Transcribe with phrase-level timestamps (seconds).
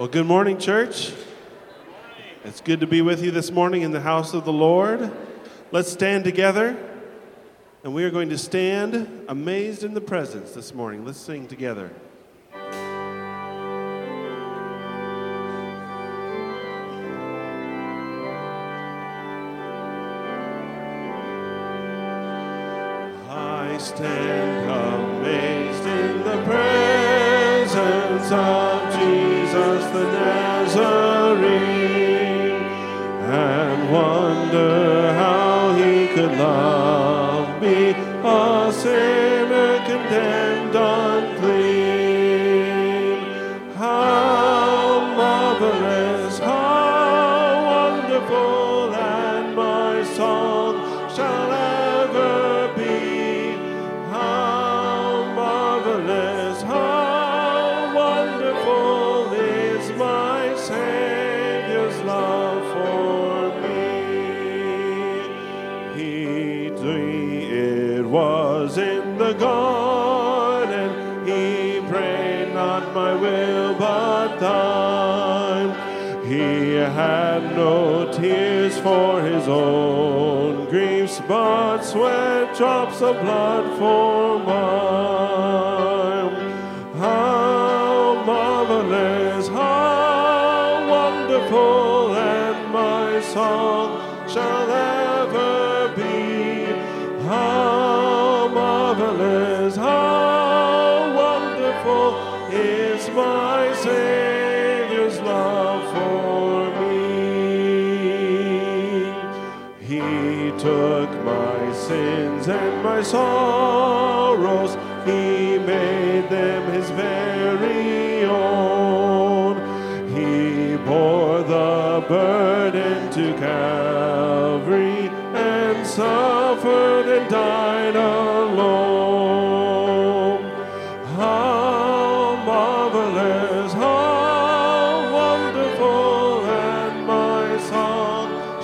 [0.00, 1.12] Well, good morning, church.
[2.42, 5.12] It's good to be with you this morning in the house of the Lord.
[5.72, 6.74] Let's stand together,
[7.84, 11.04] and we are going to stand amazed in the presence this morning.
[11.04, 11.90] Let's sing together.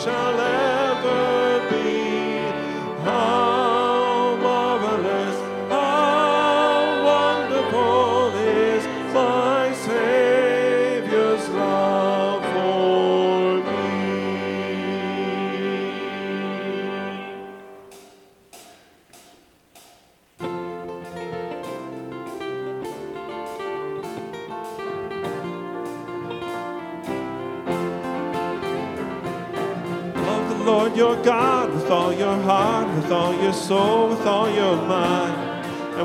[0.06, 0.45] Shall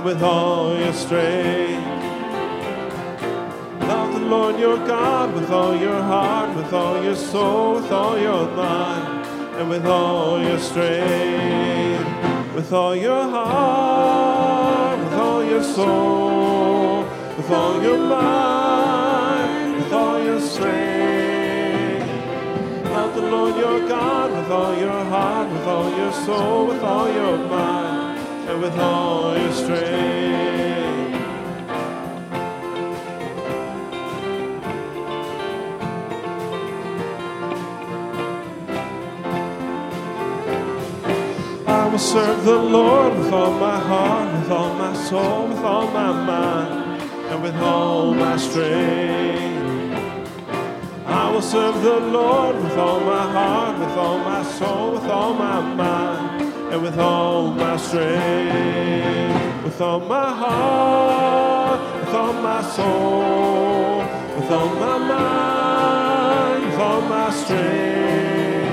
[0.03, 1.85] with all your strength.
[3.81, 8.17] Love the Lord your God with all your heart, with all your soul, with all
[8.17, 9.25] your mind,
[9.57, 12.07] and with all your strength.
[12.55, 17.03] With all your heart, with all your soul,
[17.37, 22.07] with all your mind, with all your strength.
[22.85, 27.11] Love the Lord your God with all your heart, with all your soul, with all
[27.11, 27.90] your mind,
[28.51, 29.79] and with all your strength.
[41.65, 45.87] I will serve the Lord with all my heart, with all my soul, with all
[45.91, 49.61] my mind, and with all my strength.
[51.05, 55.33] I will serve the Lord with all my heart, with all my soul, with all
[55.33, 56.10] my mind,
[56.71, 59.63] and with all my strength.
[59.65, 63.97] With all my heart, with all my soul,
[64.35, 68.71] with all my mind, with all my strength.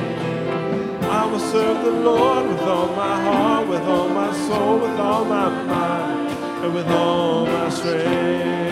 [1.20, 5.24] I will serve the Lord with all my heart, with all my soul, with all
[5.24, 6.30] my mind,
[6.64, 8.67] and with all my strength.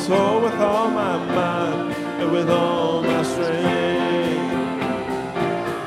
[0.00, 3.60] Soul, with all my mind, and with all my strength.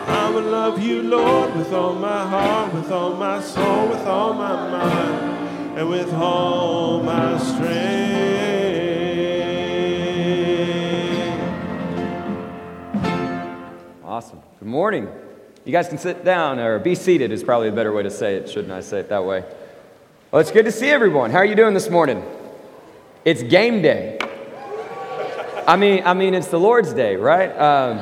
[0.08, 4.34] I will love you, Lord, with all my heart, with all my soul, with all
[4.34, 8.14] my mind, and with all my strength.
[14.04, 14.42] Awesome.
[14.60, 15.10] Good morning.
[15.66, 18.36] You guys can sit down or be seated is probably a better way to say
[18.36, 19.44] it, shouldn't I say it that way?
[20.30, 21.32] Well, it's good to see everyone.
[21.32, 22.24] How are you doing this morning?
[23.26, 24.20] It's game day.
[25.66, 27.58] I mean, I mean, it's the Lord's day, right?
[27.58, 27.96] Um,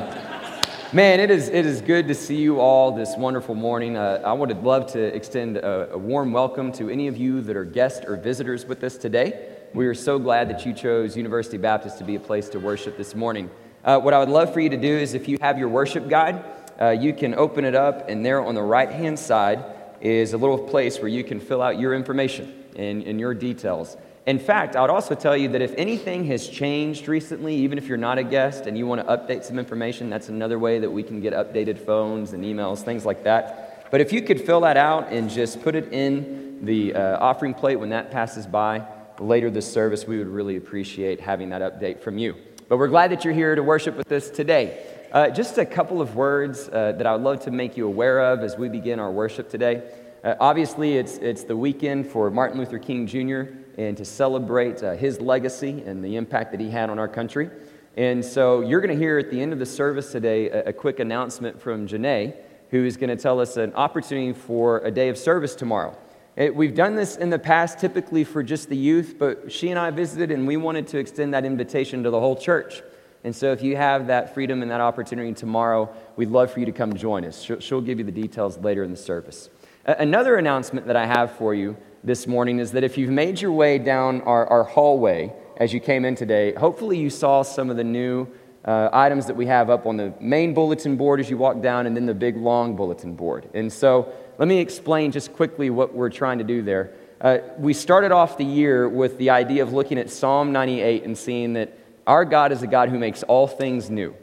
[0.92, 3.96] man, it is, it is good to see you all this wonderful morning.
[3.96, 7.56] Uh, I would love to extend a, a warm welcome to any of you that
[7.56, 9.48] are guests or visitors with us today.
[9.74, 12.98] We are so glad that you chose University Baptist to be a place to worship
[12.98, 13.48] this morning.
[13.84, 16.08] Uh, what I would love for you to do is if you have your worship
[16.08, 16.44] guide,
[16.80, 19.64] uh, you can open it up, and there on the right hand side
[20.00, 23.96] is a little place where you can fill out your information and, and your details.
[24.24, 27.88] In fact, I would also tell you that if anything has changed recently, even if
[27.88, 30.90] you're not a guest and you want to update some information, that's another way that
[30.90, 33.88] we can get updated phones and emails, things like that.
[33.90, 37.52] But if you could fill that out and just put it in the uh, offering
[37.52, 38.86] plate when that passes by
[39.18, 42.36] later this service, we would really appreciate having that update from you.
[42.68, 44.86] But we're glad that you're here to worship with us today.
[45.10, 48.20] Uh, just a couple of words uh, that I would love to make you aware
[48.20, 49.82] of as we begin our worship today.
[50.22, 53.61] Uh, obviously, it's, it's the weekend for Martin Luther King Jr.
[53.78, 57.50] and to celebrate uh, his legacy and the impact that he had on our country.
[57.96, 60.72] And so, you're going to hear at the end of the service today a, a
[60.72, 62.34] quick announcement from Janae,
[62.70, 65.96] who is going to tell us an opportunity for a day of service tomorrow.
[66.34, 69.78] It, we've done this in the past typically for just the youth, but she and
[69.78, 72.82] I visited and we wanted to extend that invitation to the whole church.
[73.24, 76.66] And so, if you have that freedom and that opportunity tomorrow, we'd love for you
[76.66, 77.42] to come join us.
[77.42, 79.50] She'll, she'll give you the details later in the service.
[79.84, 83.40] Uh, another announcement that I have for you this morning is that if you've made
[83.40, 87.70] your way down our, our hallway as you came in today, hopefully you saw some
[87.70, 88.26] of the new
[88.64, 91.86] uh, items that we have up on the main bulletin board as you walk down,
[91.86, 93.48] and then the big long bulletin board.
[93.54, 96.92] And so, let me explain just quickly what we're trying to do there.
[97.20, 101.16] Uh, we started off the year with the idea of looking at Psalm 98 and
[101.16, 104.14] seeing that our God is a God who makes all things new.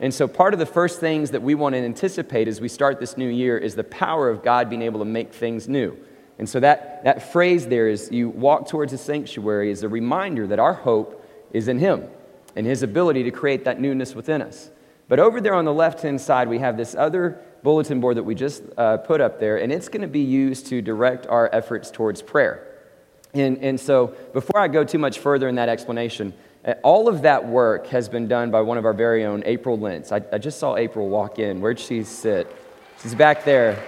[0.00, 2.98] And so, part of the first things that we want to anticipate as we start
[2.98, 5.96] this new year is the power of God being able to make things new.
[6.42, 10.44] And so, that, that phrase there is you walk towards the sanctuary is a reminder
[10.48, 12.08] that our hope is in Him
[12.56, 14.68] and His ability to create that newness within us.
[15.06, 18.24] But over there on the left hand side, we have this other bulletin board that
[18.24, 21.48] we just uh, put up there, and it's going to be used to direct our
[21.54, 22.66] efforts towards prayer.
[23.34, 26.34] And, and so, before I go too much further in that explanation,
[26.64, 29.78] uh, all of that work has been done by one of our very own, April
[29.78, 30.10] Lentz.
[30.10, 31.60] I, I just saw April walk in.
[31.60, 32.52] Where'd she sit?
[33.00, 33.80] She's back there.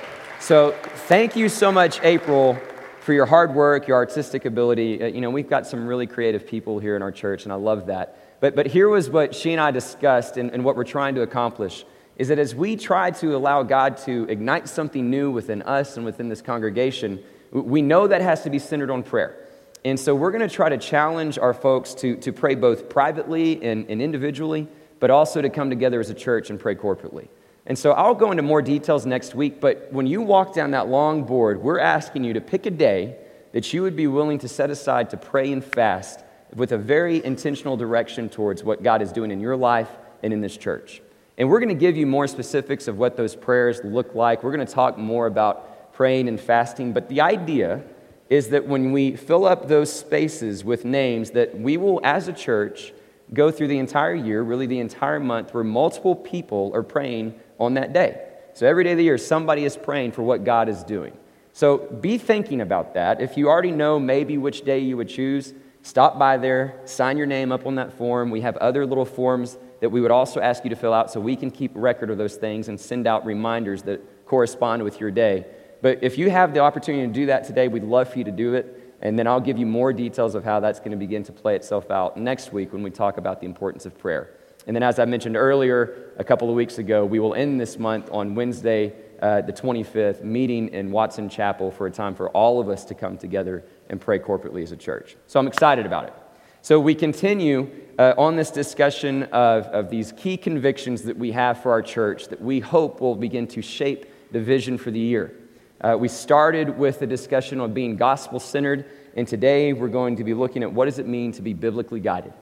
[0.45, 0.73] So
[1.09, 2.59] thank you so much, April,
[3.01, 5.03] for your hard work, your artistic ability.
[5.03, 7.57] Uh, you know, we've got some really creative people here in our church, and I
[7.57, 8.41] love that.
[8.41, 11.23] But, but here was what she and I discussed and, and what we're trying to
[11.23, 11.87] accomplish
[12.19, 16.05] is that as we try to allow God to ignite something new within us and
[16.05, 19.49] within this congregation, we know that has to be centered on prayer.
[19.83, 23.65] And so we're going to try to challenge our folks to, to pray both privately
[23.65, 24.69] and, and individually,
[25.01, 27.29] but also to come together as a church and pray corporately.
[27.67, 30.89] And so I'll go into more details next week, but when you walk down that
[30.89, 33.17] long board, we're asking you to pick a day
[33.53, 37.25] that you would be willing to set aside to pray and fast with a very
[37.25, 39.89] intentional direction towards what God is doing in your life
[40.23, 41.01] and in this church.
[41.39, 44.45] And we're going to give you more specifics of what those prayers look like.
[44.45, 47.83] We're going to talk more about praying and fasting, but the idea
[48.29, 52.33] is that when we fill up those spaces with names, that we will, as a
[52.33, 52.93] church,
[53.33, 57.75] go through the entire year, really the entire month, where multiple people are praying on
[57.75, 58.21] that day.
[58.55, 61.17] So every day of the year, somebody is praying for what God is doing.
[61.53, 63.21] So be thinking about that.
[63.21, 67.27] If you already know maybe which day you would choose, stop by there, sign your
[67.27, 68.31] name up on that form.
[68.31, 71.21] We have other little forms that we would also ask you to fill out so
[71.21, 75.11] we can keep record of those things and send out reminders that correspond with your
[75.11, 75.47] day.
[75.83, 78.33] But if you have the opportunity to do that today, we'd love for you to
[78.33, 78.97] do it.
[79.03, 81.57] And then I'll give you more details of how that's going to begin to play
[81.57, 84.31] itself out next week when we talk about the importance of prayer.
[84.67, 87.79] And then, as I mentioned earlier, a couple of weeks ago, we will end this
[87.79, 92.61] month on Wednesday, uh, the 25th, meeting in Watson Chapel for a time for all
[92.61, 95.17] of us to come together and pray corporately as a church.
[95.27, 96.15] So I'm excited about it.
[96.63, 101.63] So we continue uh, on this discussion of, of these key convictions that we have
[101.63, 105.35] for our church that we hope will begin to shape the vision for the year.
[105.81, 110.25] Uh, we started with the discussion on being gospel centered, and today we're going to
[110.25, 112.33] be looking at what does it mean to be biblically guided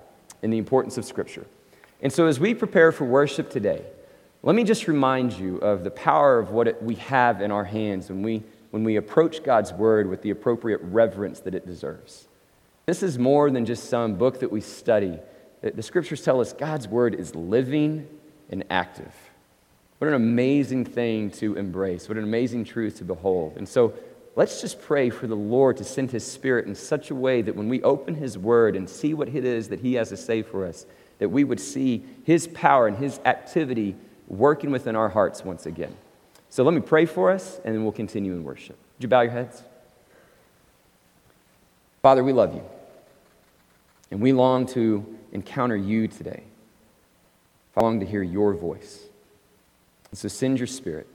[0.43, 1.45] and the importance of Scripture.
[2.03, 3.85] And so, as we prepare for worship today,
[4.43, 7.65] let me just remind you of the power of what it, we have in our
[7.65, 8.43] hands when we,
[8.73, 12.27] when we approach God's Word with the appropriate reverence that it deserves.
[12.87, 15.21] This is more than just some book that we study.
[15.61, 18.09] The, the Scriptures tell us God's Word is living
[18.51, 19.15] and active.
[19.99, 22.09] What an amazing thing to embrace.
[22.09, 23.55] What an amazing truth to behold.
[23.57, 23.95] And so
[24.35, 27.55] let's just pray for the Lord to send His Spirit in such a way that
[27.55, 30.43] when we open His Word and see what it is that He has to say
[30.43, 30.85] for us,
[31.23, 33.95] that we would see His power and His activity
[34.26, 35.95] working within our hearts once again.
[36.50, 38.76] So let me pray for us, and then we'll continue in worship.
[38.97, 39.62] Would you bow your heads?
[42.02, 42.64] Father, we love you,
[44.11, 46.43] and we long to encounter you today.
[47.76, 49.05] I long to hear your voice.
[50.11, 51.07] And so send your spirit,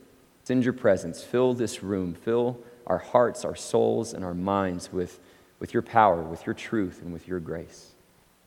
[0.45, 5.19] send your presence, fill this room, fill our hearts, our souls, and our minds with,
[5.59, 7.91] with your power, with your truth, and with your grace.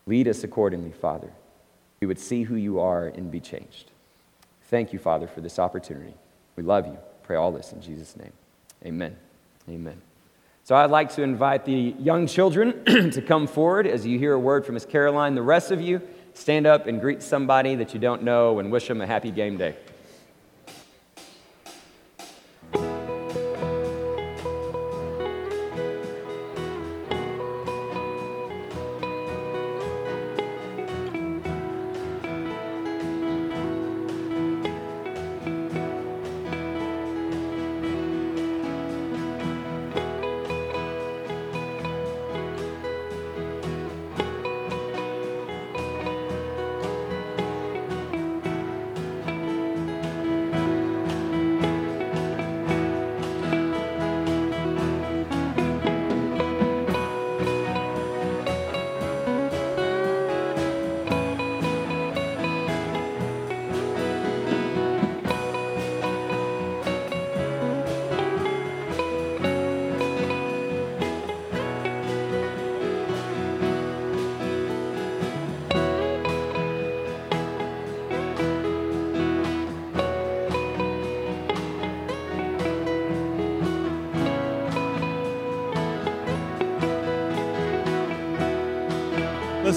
[0.06, 1.30] Lead us accordingly, Father.
[2.00, 3.90] We would see who you are and be changed.
[4.64, 6.14] Thank you, Father, for this opportunity.
[6.56, 6.96] We love you.
[7.24, 8.32] Pray all this in Jesus' name.
[8.86, 9.16] Amen.
[9.68, 10.00] Amen.
[10.64, 14.38] So I'd like to invite the young children to come forward as you hear a
[14.38, 15.34] word from Miss Caroline.
[15.34, 16.00] The rest of you,
[16.32, 19.58] stand up and greet somebody that you don't know and wish them a happy game
[19.58, 19.76] day.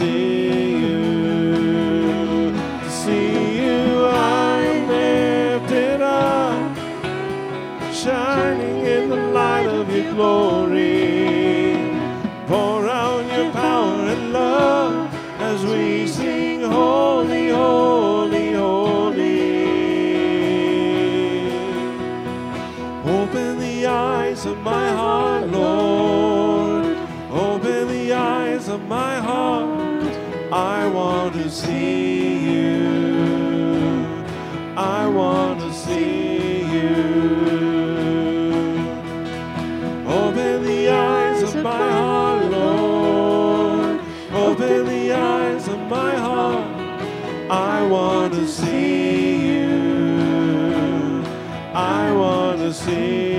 [0.00, 0.29] Want
[52.70, 53.29] want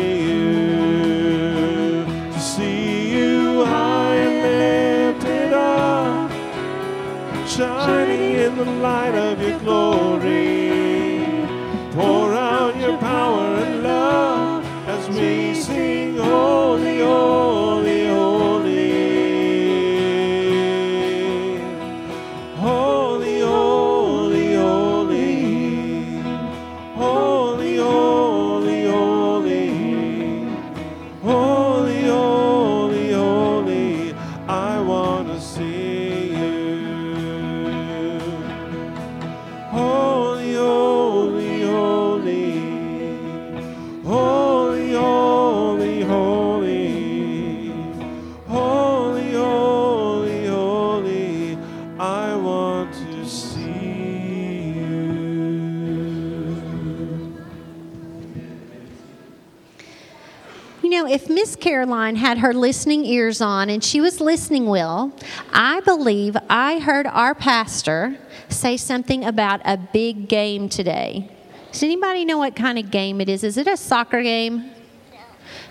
[62.11, 65.13] Caroline had her listening ears on and she was listening well,
[65.53, 68.17] I believe I heard our pastor
[68.49, 71.29] say something about a big game today.
[71.71, 73.45] Does anybody know what kind of game it is?
[73.45, 74.71] Is it a soccer game?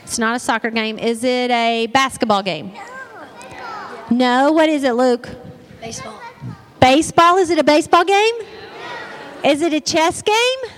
[0.02, 0.98] It's not a soccer game.
[0.98, 2.72] Is it a basketball game?
[4.10, 4.52] No.
[4.52, 5.28] What is it, Luke?
[5.82, 6.18] Baseball.
[6.80, 7.36] Baseball?
[7.36, 8.34] Is it a baseball game?
[9.44, 10.70] Is it a chess game?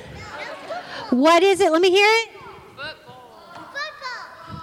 [1.11, 1.71] What is it?
[1.71, 2.42] Let me hear it.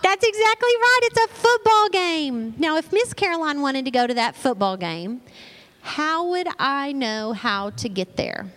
[0.09, 0.99] That's exactly right.
[1.03, 2.55] It's a football game.
[2.57, 5.21] Now, if Miss Caroline wanted to go to that football game,
[5.81, 8.47] how would I know how to get there?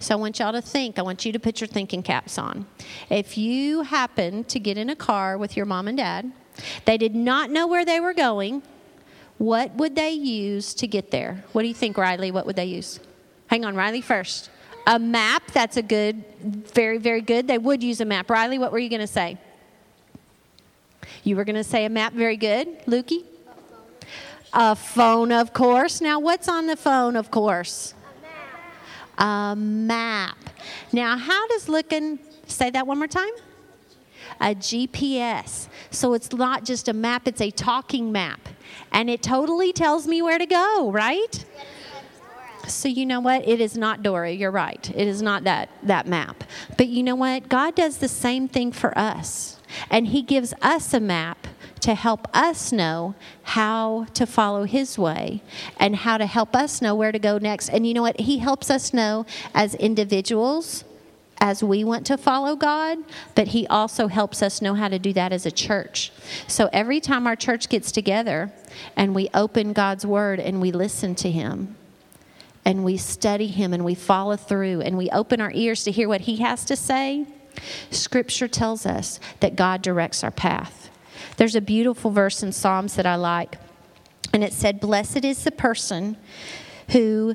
[0.00, 0.98] So I want y'all to think.
[0.98, 2.66] I want you to put your thinking caps on.
[3.08, 6.30] If you happen to get in a car with your mom and dad,
[6.84, 8.62] they did not know where they were going,
[9.38, 11.42] what would they use to get there?
[11.52, 12.30] What do you think, Riley?
[12.30, 13.00] What would they use?
[13.46, 14.50] Hang on, Riley first.
[14.86, 15.52] A map.
[15.52, 17.48] That's a good, very, very good.
[17.48, 18.28] They would use a map.
[18.28, 19.38] Riley, what were you going to say?
[21.24, 22.12] You were going to say a map.
[22.12, 22.84] Very good.
[22.86, 23.24] Lukey?
[24.52, 26.00] A phone, of course.
[26.00, 27.94] Now, what's on the phone, of course?
[29.18, 29.54] A map.
[29.54, 30.38] A map.
[30.92, 33.32] Now, how does looking, say that one more time?
[34.40, 35.68] A GPS.
[35.90, 38.48] So it's not just a map, it's a talking map.
[38.92, 41.44] And it totally tells me where to go, right?
[42.68, 43.46] So you know what?
[43.46, 44.30] It is not Dora.
[44.30, 44.90] You're right.
[44.94, 46.44] It is not that that map.
[46.76, 47.48] But you know what?
[47.48, 49.60] God does the same thing for us.
[49.90, 51.46] And he gives us a map
[51.80, 55.42] to help us know how to follow his way
[55.78, 57.68] and how to help us know where to go next.
[57.68, 58.20] And you know what?
[58.20, 60.84] He helps us know as individuals
[61.38, 62.98] as we want to follow God,
[63.34, 66.10] but He also helps us know how to do that as a church.
[66.46, 68.50] So every time our church gets together
[68.96, 71.76] and we open God's Word and we listen to Him,
[72.64, 76.08] and we study Him and we follow through and we open our ears to hear
[76.08, 77.26] what He has to say,
[77.90, 80.90] Scripture tells us that God directs our path.
[81.36, 83.56] There's a beautiful verse in Psalms that I like,
[84.32, 86.16] and it said, Blessed is the person
[86.90, 87.34] who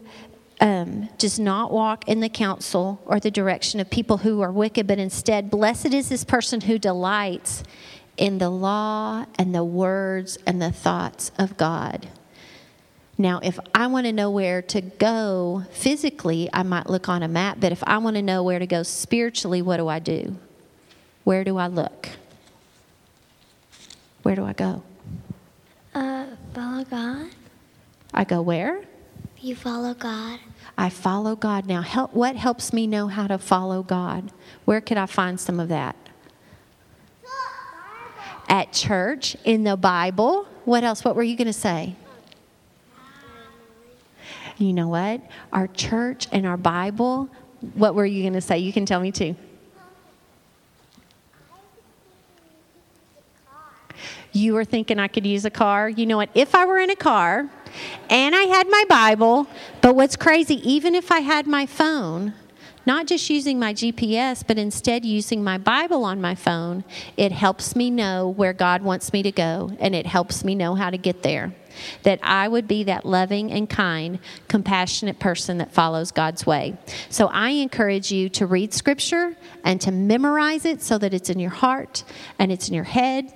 [0.62, 4.88] um, does not walk in the counsel or the direction of people who are wicked,
[4.88, 7.63] but instead, blessed is this person who delights
[8.17, 12.10] in the law and the words and the thoughts of God.
[13.19, 17.27] Now, if I want to know where to go physically, I might look on a
[17.27, 20.38] map, but if I want to know where to go spiritually, what do I do?
[21.25, 22.08] Where do I look?
[24.23, 24.84] Where do I go?
[25.93, 27.32] Uh, follow God.
[28.13, 28.86] I go where?
[29.41, 30.39] You follow God.
[30.77, 31.65] I follow God.
[31.65, 34.32] Now, help, what helps me know how to follow God?
[34.63, 35.97] Where could I find some of that?
[38.47, 40.47] At church, in the Bible.
[40.63, 41.03] What else?
[41.03, 41.97] What were you going to say?
[44.59, 45.21] You know what?
[45.53, 47.29] Our church and our Bible.
[47.73, 48.59] What were you going to say?
[48.59, 49.35] You can tell me too.
[54.31, 55.89] You were thinking I could use a car.
[55.89, 56.29] You know what?
[56.35, 57.49] If I were in a car
[58.09, 59.47] and I had my Bible,
[59.81, 62.33] but what's crazy, even if I had my phone,
[62.89, 66.84] not just using my GPS, but instead using my Bible on my phone,
[67.17, 70.73] it helps me know where God wants me to go and it helps me know
[70.73, 71.54] how to get there.
[72.02, 76.80] That I would be that loving and kind, compassionate person that follows God's way.
[77.12, 81.38] So I encourage you to read Scripture and to memorize it so that it's in
[81.38, 82.04] your heart
[82.39, 83.32] and it's in your head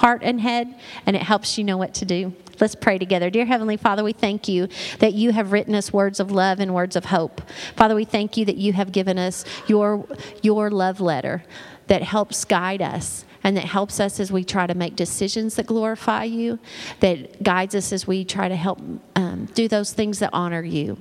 [0.00, 2.34] heart and head, and it helps you know what to do.
[2.58, 3.28] Let's pray together.
[3.28, 6.74] Dear Heavenly Father, we thank you that you have written us words of love and
[6.74, 7.42] words of hope.
[7.76, 10.06] Father, we thank you that you have given us your,
[10.42, 11.44] your love letter
[11.88, 15.66] that helps guide us and that helps us as we try to make decisions that
[15.66, 16.58] glorify you,
[17.00, 18.80] that guides us as we try to help
[19.16, 20.98] um, do those things that honor you.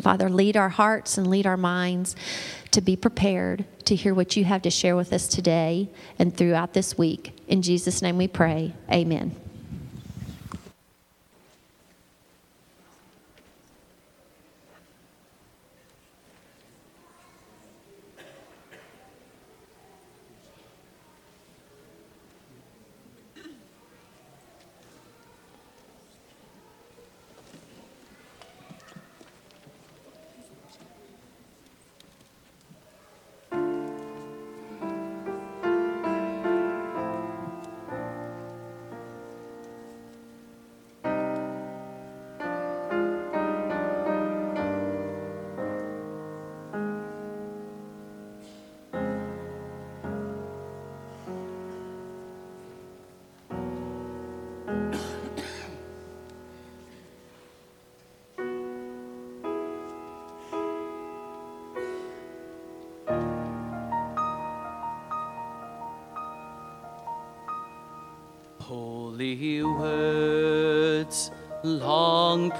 [0.00, 2.14] Father, lead our hearts and lead our minds
[2.70, 6.74] to be prepared to hear what you have to share with us today and throughout
[6.74, 7.36] this week.
[7.48, 8.74] In Jesus' name we pray.
[8.90, 9.34] Amen.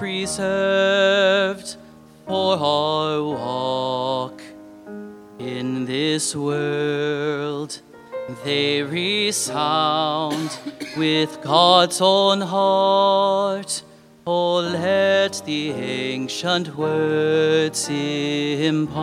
[0.00, 1.76] Preserved
[2.26, 4.40] for our walk
[5.38, 7.82] in this world.
[8.42, 10.58] They resound
[10.96, 13.82] with God's own heart.
[14.26, 18.96] Oh, let the ancient words impart.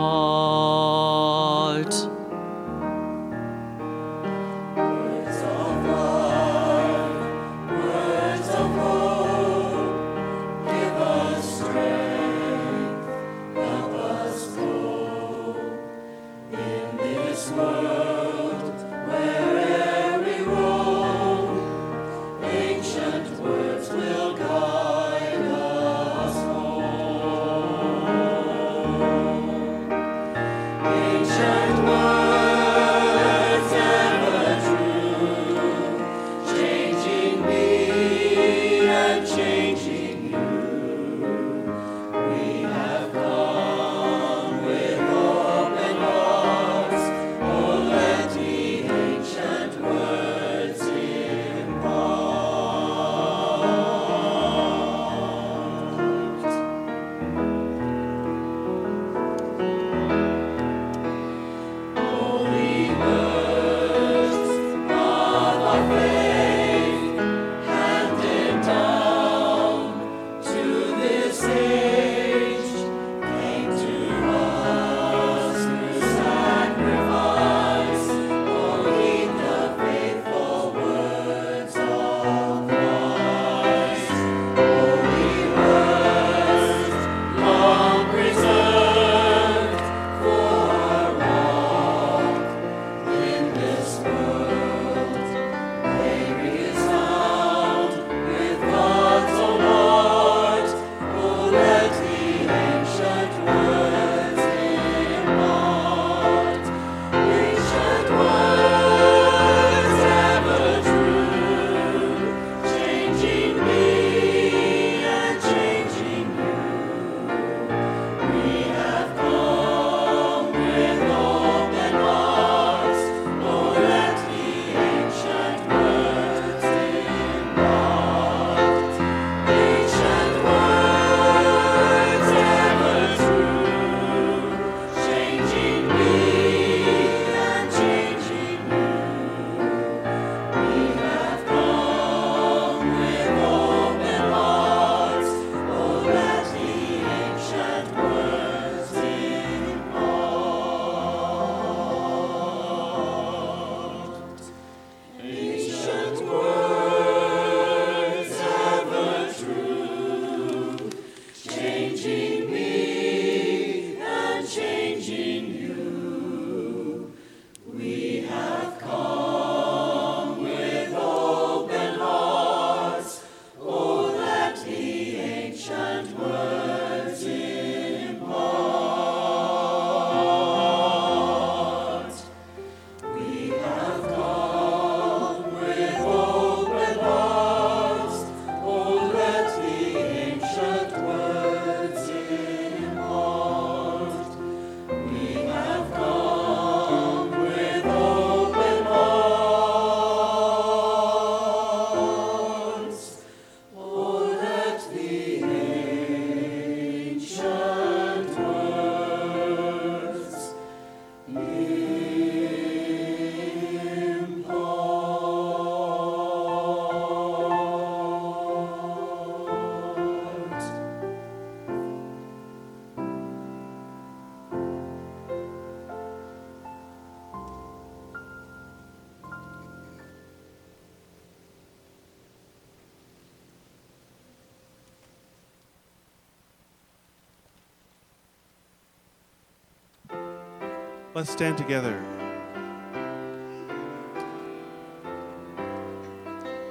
[241.18, 242.00] Let's stand together.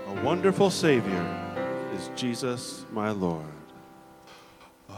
[0.07, 1.59] A wonderful Savior
[1.93, 3.43] is Jesus, my Lord.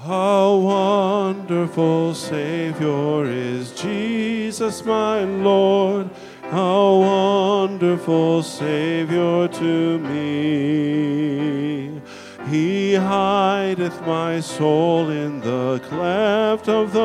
[0.06, 6.12] A wonderful Savior is Jesus, my Lord.
[6.52, 12.00] A wonderful Savior to me.
[12.50, 17.00] He hideth my soul in the cleft of the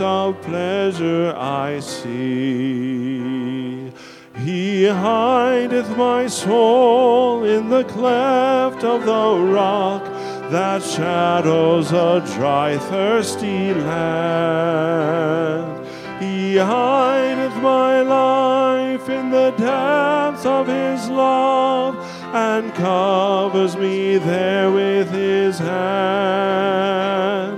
[0.00, 3.92] of pleasure I see.
[4.36, 10.04] He hideth my soul in the cleft of the rock
[10.50, 15.86] that shadows a dry, thirsty land.
[16.22, 21.96] He hideth my life in the depths of his love
[22.34, 27.57] and covers me there with his hand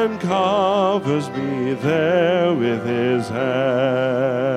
[0.00, 4.50] and covers me there with his hand.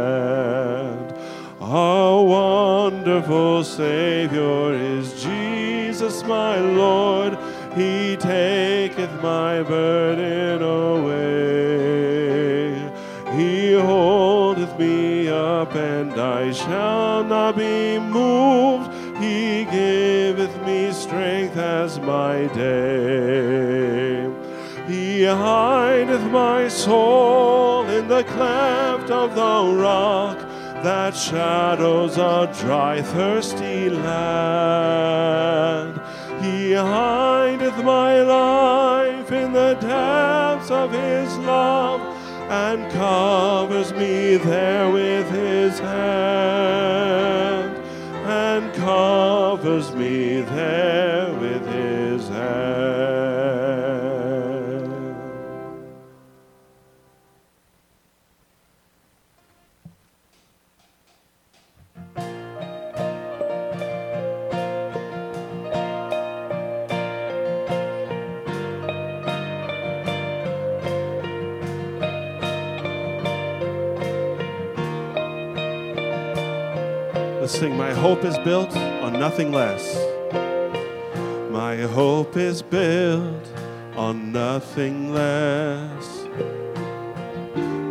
[1.60, 7.38] A wonderful Savior is Jesus, my Lord.
[7.76, 11.34] He taketh my burden away.
[13.38, 18.90] He holdeth me up, and I shall not be moved.
[19.22, 23.03] He giveth me strength as my day.
[25.34, 30.38] Hideth my soul in the cleft of the rock
[30.84, 35.24] that shadows a dry, thirsty land.
[36.44, 42.02] He hideth my life in the depths of his love
[42.52, 47.78] and covers me there with his hand
[48.26, 51.23] and covers me there
[78.04, 79.96] hope is built on nothing less.
[81.50, 83.48] My hope is built
[83.96, 86.28] on nothing less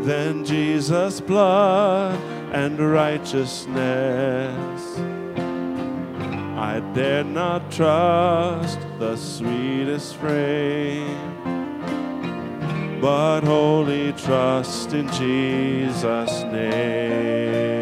[0.06, 2.20] than Jesus' blood
[2.52, 4.82] and righteousness.
[6.58, 11.40] I dare not trust the sweetest frame,
[13.00, 17.81] but wholly trust in Jesus' name.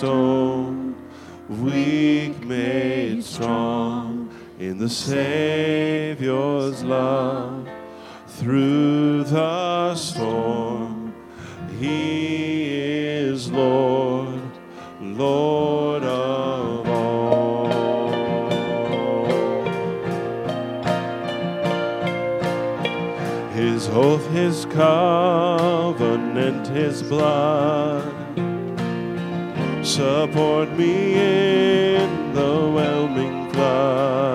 [0.00, 0.94] cornerstone,
[1.48, 7.68] weak made strong in the Savior's love.
[8.26, 11.14] Through the storm,
[11.78, 14.40] He is Lord,
[15.00, 17.70] Lord of all.
[23.50, 28.09] His oath, His covenant, His blood
[30.00, 34.29] support me in the whelming flood.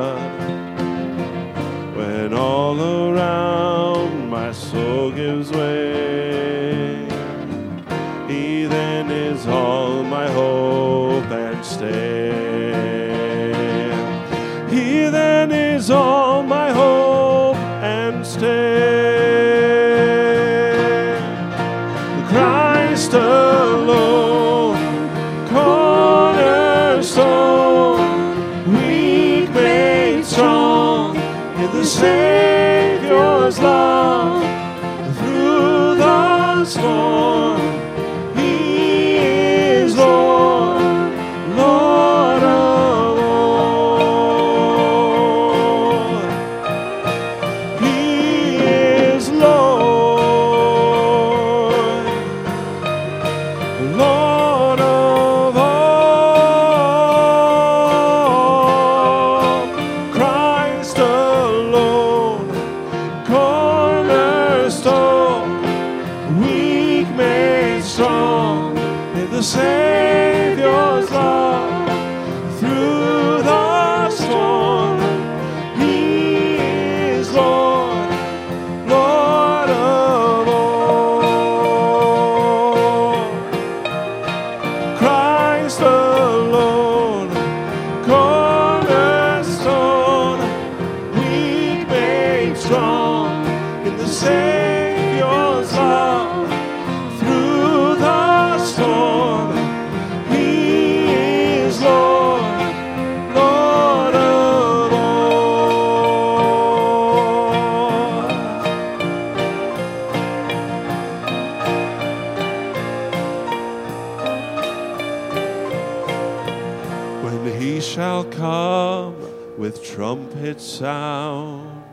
[120.76, 121.84] Sound.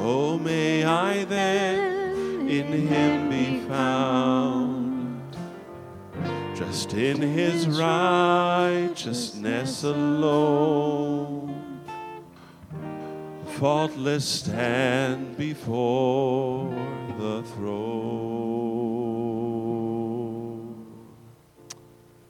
[0.00, 5.36] Oh, may I then in him be found,
[6.54, 11.80] just in his righteousness alone,
[13.56, 16.70] faultless stand before
[17.18, 18.38] the throne.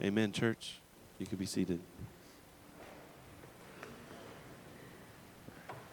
[0.03, 0.81] Amen, church.
[1.19, 1.81] You could be seated.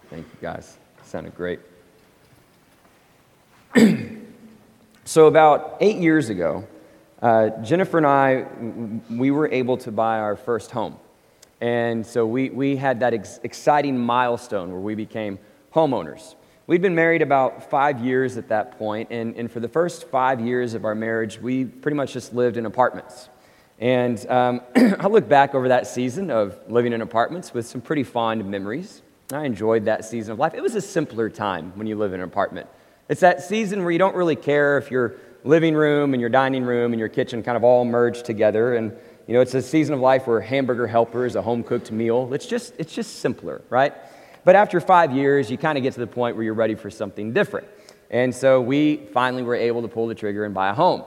[0.10, 0.78] Thank you, guys.
[1.06, 1.60] Sounded great.
[5.06, 6.68] so, about eight years ago,
[7.20, 8.46] uh, Jennifer and I,
[9.10, 10.98] we were able to buy our first home.
[11.62, 15.40] And so we, we had that ex- exciting milestone where we became
[15.74, 16.36] homeowners.
[16.68, 20.40] We'd been married about five years at that point, and, and for the first five
[20.40, 23.30] years of our marriage, we pretty much just lived in apartments.
[23.80, 28.04] And um, I look back over that season of living in apartments with some pretty
[28.04, 29.02] fond memories.
[29.32, 30.54] I enjoyed that season of life.
[30.54, 32.68] It was a simpler time when you live in an apartment.
[33.10, 36.64] It's that season where you don't really care if your living room and your dining
[36.64, 38.76] room and your kitchen kind of all merge together.
[38.76, 38.96] And,
[39.28, 42.34] you know, it's a season of life where hamburger helper is a home cooked meal.
[42.34, 43.94] It's just, it's just simpler, right?
[44.44, 46.92] But after five years, you kind of get to the point where you're ready for
[46.92, 47.68] something different.
[48.12, 51.04] And so we finally were able to pull the trigger and buy a home.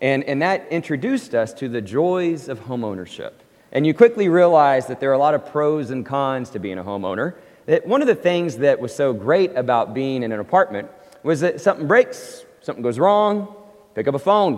[0.00, 3.32] And, and that introduced us to the joys of homeownership.
[3.70, 6.78] And you quickly realize that there are a lot of pros and cons to being
[6.78, 7.34] a homeowner.
[7.70, 10.90] That one of the things that was so great about being in an apartment
[11.22, 13.54] was that something breaks, something goes wrong,
[13.94, 14.56] pick up a phone,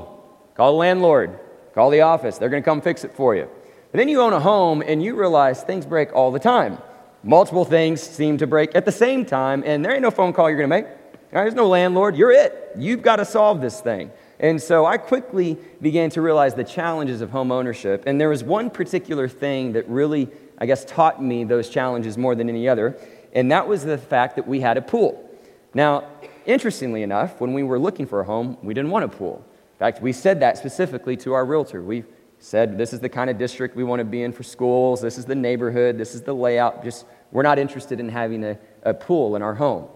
[0.55, 1.39] call the landlord,
[1.75, 2.39] call the office.
[2.39, 3.51] They're going to come fix it for you.
[3.91, 6.79] But then you own a home and you realize things break all the time.
[7.23, 10.49] Multiple things seem to break at the same time, and there ain't no phone call
[10.49, 10.87] you're going to make.
[11.31, 12.17] There's no landlord.
[12.17, 12.73] You're it.
[12.79, 14.11] You've got to solve this thing.
[14.41, 18.05] And so I quickly began to realize the challenges of home ownership.
[18.07, 20.31] And there was one particular thing that really,
[20.63, 22.97] I guess, taught me those challenges more than any other,
[23.33, 25.29] and that was the fact that we had a pool.
[25.75, 26.05] Now,
[26.47, 29.45] interestingly enough, when we were looking for a home, we didn't want a pool.
[29.73, 31.83] In fact, we said that specifically to our realtor.
[31.83, 32.05] We
[32.39, 35.19] said, This is the kind of district we want to be in for schools, this
[35.19, 36.85] is the neighborhood, this is the layout.
[36.85, 39.89] Just, we're not interested in having a, a pool in our home.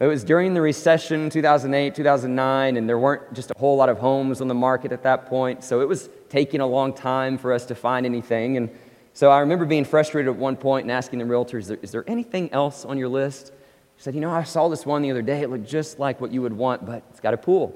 [0.00, 3.98] It was during the recession, 2008, 2009, and there weren't just a whole lot of
[3.98, 5.62] homes on the market at that point.
[5.62, 8.56] So it was taking a long time for us to find anything.
[8.56, 8.70] And
[9.16, 11.90] so I remember being frustrated at one point and asking the realtor, is there, is
[11.90, 13.50] there anything else on your list?
[13.96, 15.40] She said, You know, I saw this one the other day.
[15.40, 17.74] It looked just like what you would want, but it's got a pool.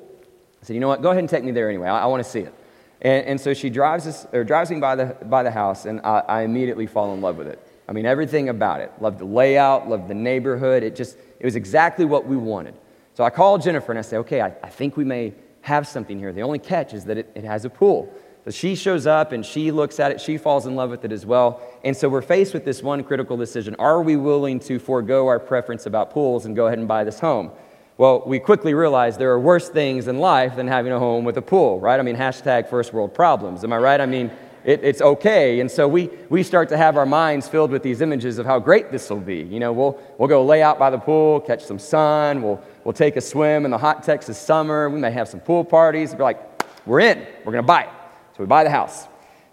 [0.60, 1.00] I said, You know what?
[1.00, 1.88] Go ahead and take me there anyway.
[1.88, 2.52] I, I want to see it.
[3.00, 6.02] And, and so she drives, us, or drives me by the, by the house, and
[6.04, 7.58] I, I immediately fall in love with it.
[7.88, 8.92] I mean, everything about it.
[9.00, 10.82] Loved the layout, loved the neighborhood.
[10.82, 12.74] It just, it was exactly what we wanted.
[13.14, 15.32] So I called Jennifer and I said, okay, I, I think we may
[15.62, 16.34] have something here.
[16.34, 18.12] The only catch is that it, it has a pool.
[18.44, 20.20] So she shows up and she looks at it.
[20.20, 21.60] She falls in love with it as well.
[21.84, 23.76] And so we're faced with this one critical decision.
[23.78, 27.20] Are we willing to forego our preference about pools and go ahead and buy this
[27.20, 27.50] home?
[27.98, 31.36] Well, we quickly realized there are worse things in life than having a home with
[31.36, 32.00] a pool, right?
[32.00, 33.62] I mean, hashtag first world problems.
[33.62, 34.00] Am I right?
[34.00, 34.30] I mean,
[34.64, 35.60] it, it's okay.
[35.60, 38.58] And so we, we start to have our minds filled with these images of how
[38.58, 39.42] great this will be.
[39.42, 42.94] You know, we'll, we'll go lay out by the pool, catch some sun, we'll, we'll
[42.94, 46.14] take a swim in the hot Texas summer, we may have some pool parties.
[46.14, 46.40] We're like,
[46.86, 47.99] we're in, we're going to buy it.
[48.40, 49.06] So we buy the house.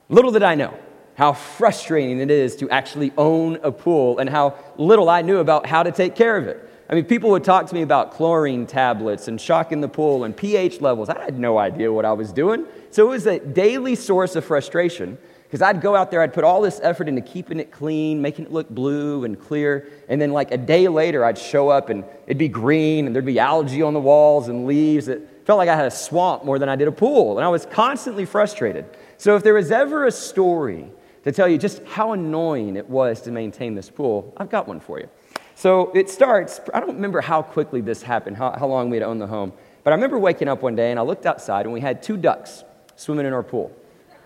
[0.07, 0.73] Little did I know
[1.15, 5.65] how frustrating it is to actually own a pool and how little I knew about
[5.65, 6.69] how to take care of it.
[6.89, 10.33] I mean, people would talk to me about chlorine tablets and shocking the pool and
[10.33, 11.09] pH levels.
[11.09, 12.65] I had no idea what I was doing.
[12.91, 16.45] So it was a daily source of frustration because I'd go out there, I'd put
[16.45, 19.89] all this effort into keeping it clean, making it look blue and clear.
[20.07, 23.25] And then, like a day later, I'd show up and it'd be green and there'd
[23.25, 25.09] be algae on the walls and leaves.
[25.09, 27.38] It felt like I had a swamp more than I did a pool.
[27.38, 28.84] And I was constantly frustrated.
[29.18, 30.91] So if there was ever a story
[31.24, 34.82] to tell you just how annoying it was to maintain this pool, I've got one
[34.82, 35.08] for you.
[35.56, 39.04] So it starts, I don't remember how quickly this happened, how, how long we had
[39.04, 39.54] owned the home,
[39.86, 42.18] but I remember waking up one day and I looked outside and we had two
[42.18, 42.66] ducks
[42.98, 43.72] swimming in our pool.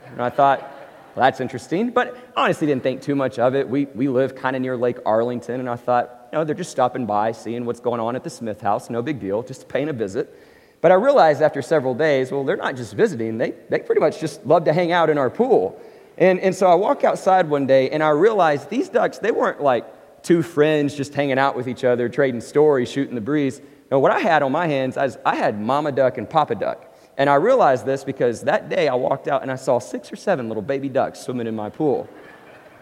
[0.08, 0.60] And I thought,
[1.16, 3.70] well, that's interesting, but honestly didn't think too much of it.
[3.70, 6.72] We, we live kind of near Lake Arlington, and I thought, you know, they're just
[6.72, 9.88] stopping by, seeing what's going on at the Smith house, no big deal, just paying
[9.88, 10.36] a visit.
[10.82, 14.20] But I realized after several days, well, they're not just visiting, they, they pretty much
[14.20, 15.80] just love to hang out in our pool.
[16.18, 19.62] And, and so I walk outside one day and I realized these ducks, they weren't
[19.62, 23.62] like two friends just hanging out with each other, trading stories, shooting the breeze.
[23.90, 26.56] No, what I had on my hands, I, was, I had Mama Duck and Papa
[26.56, 26.88] Duck.
[27.18, 30.16] And I realized this because that day I walked out and I saw six or
[30.16, 32.08] seven little baby ducks swimming in my pool.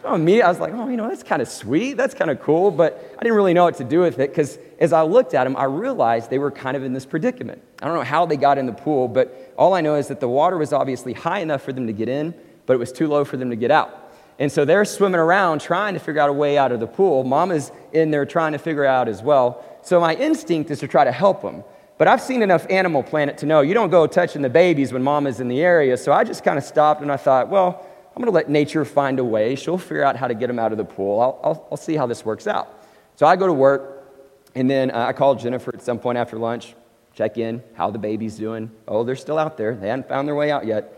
[0.04, 1.98] Oh, so me, I was like, oh, you know, that's kind of sweet.
[1.98, 2.72] That's kind of cool.
[2.72, 5.44] But I didn't really know what to do with it because as I looked at
[5.44, 7.62] them, I realized they were kind of in this predicament.
[7.82, 10.20] I don't know how they got in the pool, but all I know is that
[10.20, 12.34] the water was obviously high enough for them to get in,
[12.66, 14.10] but it was too low for them to get out.
[14.40, 17.26] And so they're swimming around trying to figure out a way out of the pool.
[17.26, 19.66] Mama's in there trying to figure out as well.
[19.82, 21.64] So my instinct is to try to help them.
[21.98, 25.04] But I've seen enough Animal Planet to know you don't go touching the babies when
[25.04, 25.98] mama's in the area.
[25.98, 27.86] So I just kind of stopped and I thought, well,
[28.20, 29.56] I'm going to let nature find a way.
[29.56, 31.22] She'll figure out how to get them out of the pool.
[31.22, 32.84] I'll, I'll, I'll see how this works out.
[33.16, 34.12] So I go to work,
[34.56, 36.76] and then uh, I call Jennifer at some point after lunch,
[37.14, 38.72] check in, how the baby's doing.
[38.90, 39.74] Oh, they're still out there.
[39.74, 40.94] They hadn't found their way out yet.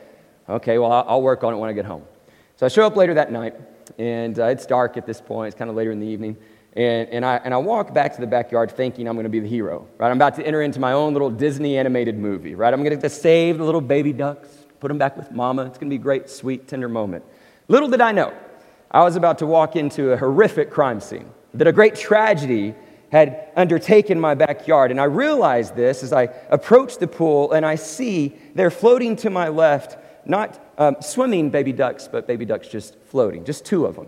[0.50, 2.02] Okay, well, I'll, I'll work on it when I get home.
[2.56, 3.54] So I show up later that night,
[4.00, 5.50] and uh, it's dark at this point.
[5.50, 6.38] It's kind of later in the evening.
[6.74, 9.42] And, and, I, and I walk back to the backyard thinking I'm going to be
[9.42, 10.10] the hero, right?
[10.10, 12.74] I'm about to enter into my own little Disney animated movie, right?
[12.74, 14.50] I'm going to save the little baby ducks,
[14.82, 15.66] put them back with mama.
[15.66, 17.24] It's going to be a great, sweet, tender moment.
[17.68, 18.34] Little did I know,
[18.90, 22.76] I was about to walk into a horrific crime scene, that a great tragedy
[23.12, 24.90] had undertaken my backyard.
[24.90, 29.30] And I realized this as I approach the pool and I see they're floating to
[29.30, 33.96] my left, not um, swimming baby ducks, but baby ducks just floating, just two of
[33.96, 34.08] them.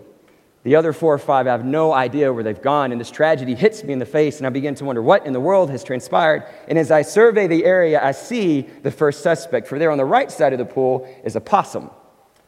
[0.64, 3.54] The other four or five, I have no idea where they've gone, and this tragedy
[3.54, 5.84] hits me in the face, and I begin to wonder what in the world has
[5.84, 6.46] transpired.
[6.70, 10.06] And as I survey the area, I see the first suspect, for there on the
[10.06, 11.90] right side of the pool is a possum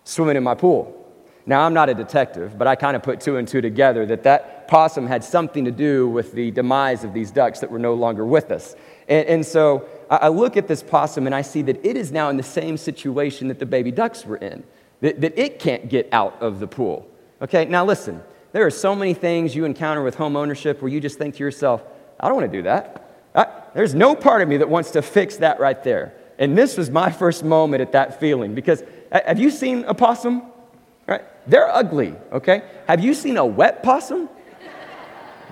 [0.05, 1.01] swimming in my pool.
[1.45, 4.23] Now, I'm not a detective, but I kind of put two and two together that
[4.23, 7.93] that possum had something to do with the demise of these ducks that were no
[7.93, 8.75] longer with us.
[9.07, 12.29] And, and so I, look at this possum and I see that it is now
[12.29, 14.63] in the same situation that the baby ducks were in,
[15.01, 17.07] that, that it can't get out of the pool.
[17.45, 18.23] Okay, now listen,
[18.53, 21.43] there are so many things you encounter with home ownership where you just think to
[21.43, 21.83] yourself,
[22.19, 23.29] I don't want to do that.
[23.35, 26.15] I, there's no part of me that wants to fix that right there.
[26.39, 30.41] And this was my first moment at that feeling because have you seen a possum?
[31.05, 31.21] Right?
[31.47, 32.63] They're ugly, okay?
[32.87, 34.27] Have you seen a wet possum?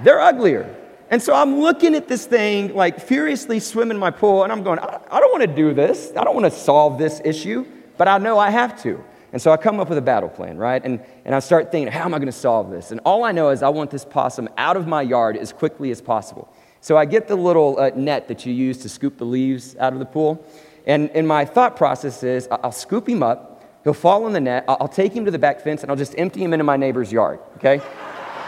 [0.01, 0.75] They're uglier.
[1.11, 4.79] And so I'm looking at this thing, like furiously swimming my pool, and I'm going,
[4.79, 6.11] I, I don't want to do this.
[6.17, 7.67] I don't want to solve this issue,
[7.97, 9.03] but I know I have to.
[9.33, 10.79] And so I come up with a battle plan, right?
[10.85, 12.91] And, and I start thinking, how am I going to solve this?
[12.91, 15.89] And all I know is I want this possum out of my yard as quickly
[15.89, 16.53] as possible.
[16.81, 19.91] So I get the little uh, net that you use to scoop the leaves out
[19.91, 20.45] of the pool.
[20.85, 24.65] And, and my thought process is I'll scoop him up, he'll fall in the net,
[24.67, 27.11] I'll, take him to the back fence, and I'll just empty him into my neighbor's
[27.11, 27.81] yard, okay?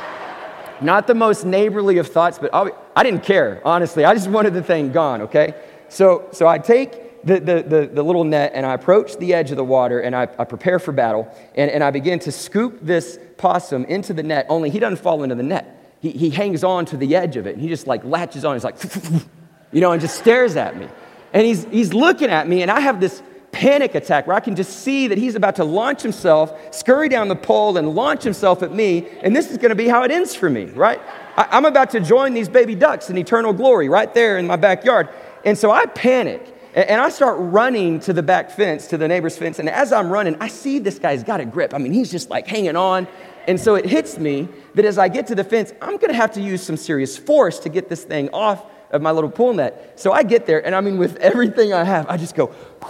[0.82, 4.06] Not the most neighborly of thoughts, but I'll, I did not care, honestly.
[4.06, 5.56] I just wanted the thing gone, okay?
[5.88, 9.50] So, so I take the, the, the, the, little net and I approach the edge
[9.52, 12.80] of the water and I, I prepare for battle and, and I begin to scoop
[12.82, 15.98] this possum into the net, only he doesn't fall into the net.
[16.02, 18.56] He, he hangs on to the edge of it and he just like latches on.
[18.56, 18.78] He's like,
[19.72, 20.88] you know, and just stares at me.
[21.34, 23.24] And he's, he's looking at me and I have this
[23.56, 27.30] panic attack where I can just see that he's about to launch himself, scurry down
[27.30, 29.08] the pole, and launch himself at me.
[29.22, 31.00] And this is going to be how it ends for me, right?
[31.38, 34.58] I, am about to join these baby ducks in eternal glory right there in my
[34.58, 35.10] backyard.
[35.46, 36.55] And so I panic.
[36.76, 39.60] And I start running to the back fence, to the neighbor's fence.
[39.60, 41.74] And as I'm running, I see this guy's got a grip.
[41.74, 43.08] I mean, he's just like hanging on.
[43.48, 46.16] And so it hits me that as I get to the fence, I'm going to
[46.16, 49.54] have to use some serious force to get this thing off of my little pool
[49.54, 49.94] net.
[49.98, 52.48] So I get there, and I mean, with everything I have, I just go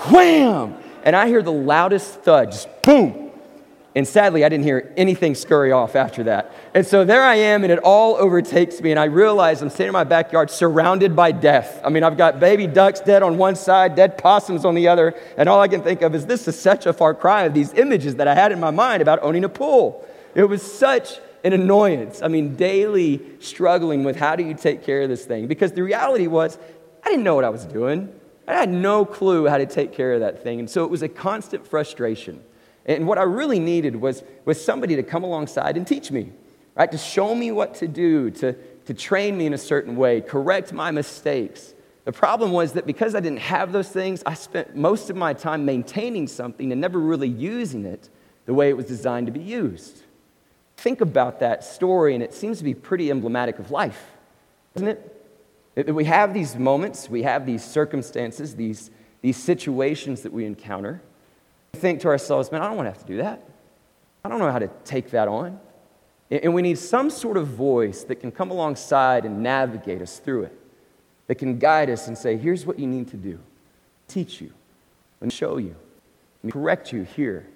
[0.10, 0.76] wham!
[1.04, 3.25] And I hear the loudest thud, just boom!
[3.96, 6.54] And sadly, I didn't hear anything scurry off after that.
[6.74, 8.92] And so there I am, and it all overtakes me.
[8.92, 11.80] And I realize I'm standing in my backyard surrounded by death.
[11.82, 15.16] I mean, I've got baby ducks dead on one side, dead possums on the other.
[15.38, 17.74] And all I can think of is this is such a far cry of these
[17.74, 20.06] images that I had in my mind about owning a pool.
[20.36, 22.22] It was such an annoyance.
[22.22, 25.48] I mean, daily struggling with how do you take care of this thing?
[25.48, 26.58] Because the reality was,
[27.02, 28.14] I didn't know what I was doing.
[28.46, 30.60] I had no clue how to take care of that thing.
[30.60, 32.44] And so it was a constant frustration.
[32.86, 36.32] And what I really needed was, was somebody to come alongside and teach me,
[36.76, 36.92] right?
[36.92, 40.72] To show me what to do, to, to train me in a certain way, correct
[40.72, 41.74] my mistakes.
[42.04, 45.34] The problem was that because I didn't have those things, I spent most of my
[45.34, 48.10] time maintaining something and never really using it
[48.46, 50.04] the way it was designed to be used
[50.78, 54.12] think about that story, and it seems to be pretty emblematic of life,
[54.74, 55.12] doesn't it?
[55.76, 61.02] That We have these moments, we have these circumstances, these, these situations that we encounter.
[61.76, 63.44] Think to ourselves, man, I don't want to have to do that.
[64.24, 65.60] I don't know how to take that on.
[66.32, 70.44] And we need some sort of voice that can come alongside and navigate us through
[70.44, 70.60] it,
[71.28, 73.40] that can guide us and say, here's what you need to do
[74.08, 74.52] teach you,
[75.22, 75.76] and show you,
[76.44, 77.48] and correct you here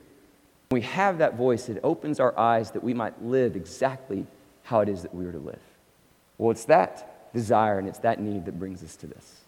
[0.72, 4.28] we have that voice, it opens our eyes that we might live exactly
[4.64, 5.60] how it is that we are to live.
[6.38, 9.42] Well, it's that desire and it's that need that brings us to this.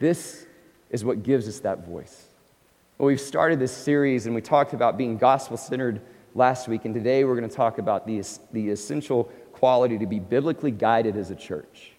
[0.00, 0.46] This
[0.90, 2.27] is what gives us that voice.
[2.98, 6.00] Well, we've started this series and we talked about being gospel centered
[6.34, 8.20] last week, and today we're going to talk about the,
[8.50, 11.92] the essential quality to be biblically guided as a church.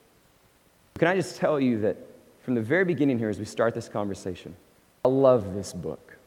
[0.97, 1.95] Can I just tell you that
[2.41, 4.53] from the very beginning here, as we start this conversation,
[5.05, 6.17] I love this book.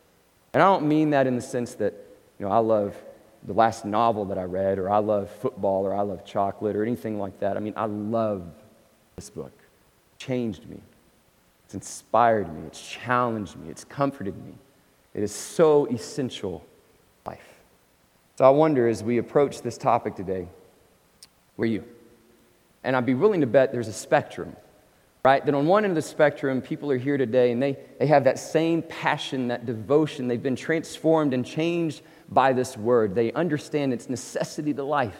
[0.54, 1.92] And I don't mean that in the sense that,
[2.38, 2.96] you know, I love
[3.42, 6.82] the last novel that I read, or I love football, or I love chocolate, or
[6.82, 7.58] anything like that.
[7.58, 8.46] I mean, I love
[9.16, 9.52] this book.
[9.52, 10.80] It changed me.
[11.72, 12.66] It's inspired me.
[12.66, 13.70] It's challenged me.
[13.70, 14.52] It's comforted me.
[15.14, 16.62] It is so essential
[17.26, 17.60] life.
[18.36, 20.48] So I wonder as we approach this topic today,
[21.56, 21.82] where you?
[22.84, 24.54] And I'd be willing to bet there's a spectrum,
[25.24, 25.44] right?
[25.46, 28.24] That on one end of the spectrum, people are here today and they, they have
[28.24, 30.28] that same passion, that devotion.
[30.28, 33.14] They've been transformed and changed by this word.
[33.14, 35.16] They understand its necessity to life.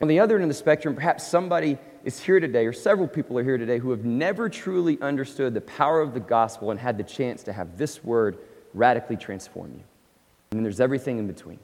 [0.00, 3.36] On the other end of the spectrum, perhaps somebody is here today, or several people
[3.36, 6.96] are here today, who have never truly understood the power of the gospel and had
[6.96, 8.38] the chance to have this word
[8.72, 9.82] radically transform you.
[10.52, 11.58] And then there's everything in between.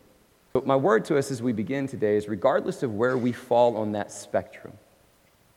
[0.53, 3.76] But my word to us as we begin today is regardless of where we fall
[3.76, 4.72] on that spectrum,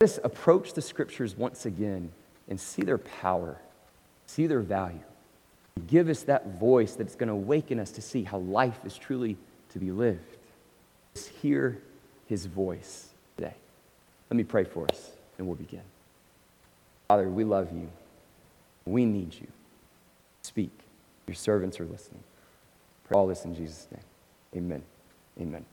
[0.00, 2.12] let us approach the scriptures once again
[2.48, 3.58] and see their power,
[4.26, 5.00] see their value.
[5.88, 9.36] Give us that voice that's going to awaken us to see how life is truly
[9.70, 10.36] to be lived.
[11.12, 11.82] Let's hear
[12.26, 13.08] his voice.
[14.30, 15.82] Let me pray for us and we'll begin.
[17.08, 17.88] Father, we love you.
[18.84, 19.46] We need you.
[20.42, 20.70] Speak.
[21.26, 22.22] Your servants are listening.
[23.04, 24.02] Pray all this in Jesus' name.
[24.56, 24.82] Amen.
[25.40, 25.64] Amen.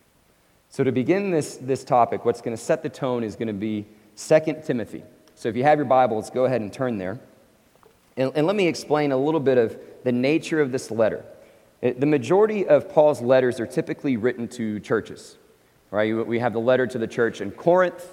[0.70, 3.54] So, to begin this, this topic, what's going to set the tone is going to
[3.54, 3.86] be
[4.18, 5.04] 2 Timothy.
[5.36, 7.20] So, if you have your Bibles, go ahead and turn there.
[8.18, 11.24] And, and let me explain a little bit of the nature of this letter.
[11.84, 15.38] Uh, The majority of Paul's letters are typically written to churches.
[15.92, 16.26] Right?
[16.26, 18.04] We have the letter to the church in Corinth,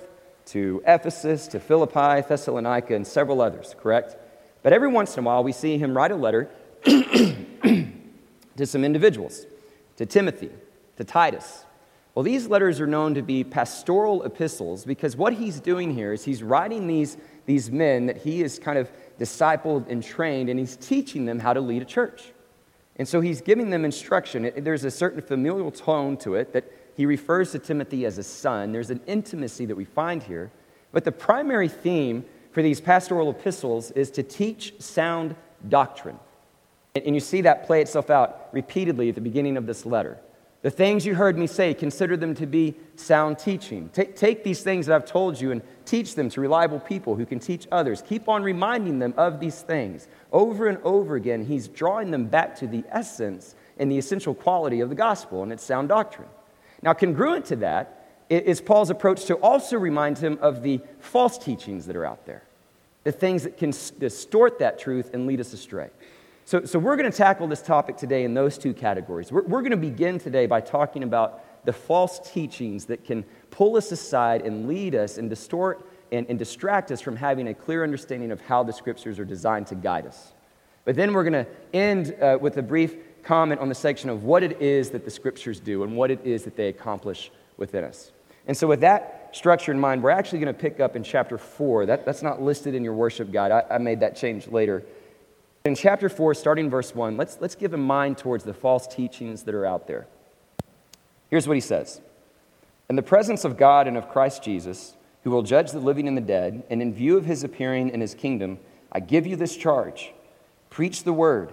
[0.50, 4.16] to Ephesus, to Philippi, Thessalonica, and several others, correct?
[4.62, 6.50] But every once in a while, we see him write a letter
[6.84, 7.86] to
[8.64, 9.46] some individuals,
[9.96, 10.50] to Timothy,
[10.96, 11.64] to Titus.
[12.14, 16.24] Well, these letters are known to be pastoral epistles because what he's doing here is
[16.24, 18.90] he's writing these, these men that he has kind of
[19.20, 22.32] discipled and trained, and he's teaching them how to lead a church.
[22.96, 24.50] And so he's giving them instruction.
[24.56, 26.64] There's a certain familial tone to it that
[27.00, 28.72] he refers to Timothy as a son.
[28.72, 30.50] There's an intimacy that we find here.
[30.92, 35.34] But the primary theme for these pastoral epistles is to teach sound
[35.66, 36.18] doctrine.
[36.94, 40.18] And you see that play itself out repeatedly at the beginning of this letter.
[40.60, 43.88] The things you heard me say, consider them to be sound teaching.
[43.94, 47.24] Take, take these things that I've told you and teach them to reliable people who
[47.24, 48.02] can teach others.
[48.02, 50.06] Keep on reminding them of these things.
[50.32, 54.80] Over and over again, he's drawing them back to the essence and the essential quality
[54.80, 56.28] of the gospel and its sound doctrine.
[56.82, 57.96] Now, congruent to that
[58.28, 62.44] is Paul's approach to also remind him of the false teachings that are out there,
[63.04, 65.90] the things that can distort that truth and lead us astray.
[66.44, 69.30] So, so we're going to tackle this topic today in those two categories.
[69.30, 73.76] We're, we're going to begin today by talking about the false teachings that can pull
[73.76, 77.84] us aside and lead us and distort and, and distract us from having a clear
[77.84, 80.32] understanding of how the scriptures are designed to guide us.
[80.84, 84.24] But then we're going to end uh, with a brief comment on the section of
[84.24, 87.84] what it is that the scriptures do and what it is that they accomplish within
[87.84, 88.12] us.
[88.46, 91.38] And so, with that structure in mind, we're actually going to pick up in chapter
[91.38, 91.86] 4.
[91.86, 93.52] That, that's not listed in your worship guide.
[93.52, 94.82] I, I made that change later.
[95.64, 99.42] In chapter 4, starting verse 1, let's, let's give a mind towards the false teachings
[99.42, 100.06] that are out there.
[101.28, 102.00] Here's what he says
[102.88, 106.16] In the presence of God and of Christ Jesus, who will judge the living and
[106.16, 108.58] the dead, and in view of his appearing in his kingdom,
[108.90, 110.12] I give you this charge
[110.70, 111.52] preach the word.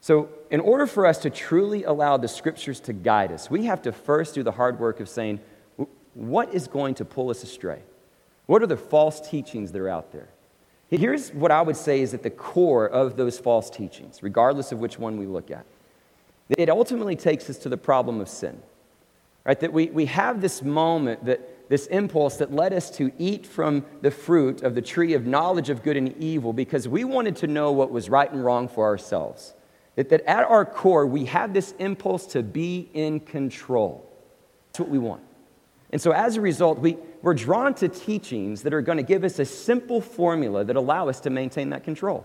[0.00, 3.82] So, in order for us to truly allow the scriptures to guide us, we have
[3.82, 5.40] to first do the hard work of saying,
[6.14, 7.82] what is going to pull us astray?
[8.46, 10.28] What are the false teachings that are out there?
[10.88, 14.80] Here's what I would say is at the core of those false teachings, regardless of
[14.80, 15.64] which one we look at.
[16.48, 18.60] It ultimately takes us to the problem of sin.
[19.44, 19.60] Right?
[19.60, 23.84] That we, we have this moment, that, this impulse that led us to eat from
[24.02, 27.46] the fruit of the tree of knowledge of good and evil because we wanted to
[27.46, 29.54] know what was right and wrong for ourselves.
[29.96, 34.08] That, that at our core, we have this impulse to be in control.
[34.68, 35.22] That's what we want.
[35.92, 39.24] And so as a result, we, we're drawn to teachings that are going to give
[39.24, 42.24] us a simple formula that allow us to maintain that control.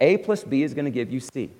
[0.00, 1.50] A plus B is going to give you C.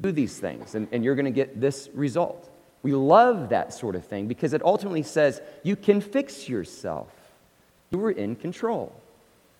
[0.00, 2.48] Do these things, and, and you're going to get this result.
[2.82, 7.08] We love that sort of thing because it ultimately says you can fix yourself.
[7.90, 8.94] You are in control.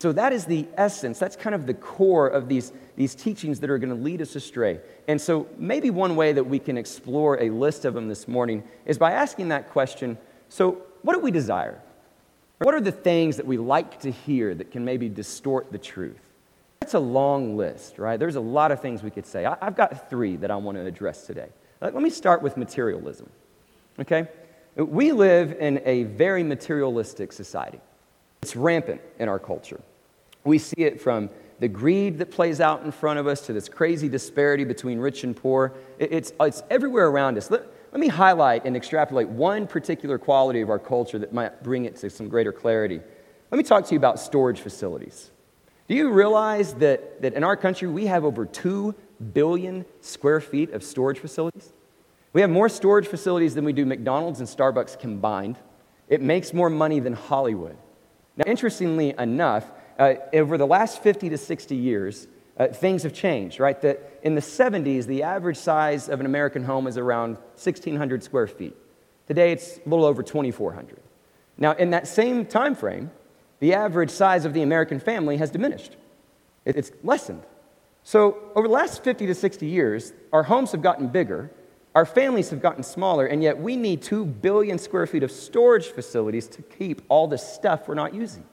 [0.00, 1.18] So that is the essence.
[1.18, 4.34] That's kind of the core of these, these teachings that are going to lead us
[4.34, 4.80] astray.
[5.06, 8.64] And so maybe one way that we can explore a list of them this morning
[8.86, 10.16] is by asking that question
[10.48, 11.80] so, what do we desire?
[12.58, 16.20] What are the things that we like to hear that can maybe distort the truth?
[16.80, 18.18] That's a long list, right?
[18.18, 19.46] There's a lot of things we could say.
[19.46, 21.48] I- I've got three that I want to address today.
[21.80, 23.30] Let me start with materialism,
[24.00, 24.28] okay?
[24.76, 27.80] We live in a very materialistic society.
[28.42, 29.80] It's rampant in our culture.
[30.44, 33.68] We see it from the greed that plays out in front of us to this
[33.68, 35.74] crazy disparity between rich and poor.
[35.98, 37.50] It- It's, it's everywhere around us.
[37.50, 41.84] Let, let me highlight and extrapolate one particular quality of our culture that might bring
[41.84, 43.00] it to some greater clarity.
[43.50, 45.30] Let me talk to you about storage facilities.
[45.88, 48.94] Do you realize that, that in our country we have over 2
[49.34, 51.72] billion square feet of storage facilities?
[52.32, 55.56] We have more storage facilities than we do McDonald's and Starbucks combined.
[56.08, 57.76] It makes more money than Hollywood.
[58.36, 59.68] Now, interestingly enough,
[60.00, 62.26] uh, over the last 50 to 60 years,
[62.58, 63.80] uh, things have changed, right?
[63.82, 68.46] That in the 70s, the average size of an American home is around 1,600 square
[68.46, 68.76] feet.
[69.28, 70.98] Today, it's a little over 2,400.
[71.58, 73.10] Now, in that same time frame,
[73.60, 75.96] the average size of the American family has diminished.
[76.64, 77.42] It- It's lessened.
[78.02, 81.50] So, over the last 50 to 60 years, our homes have gotten bigger,
[81.94, 85.88] our families have gotten smaller, and yet we need 2 billion square feet of storage
[85.88, 88.44] facilities to keep all the stuff we're not using.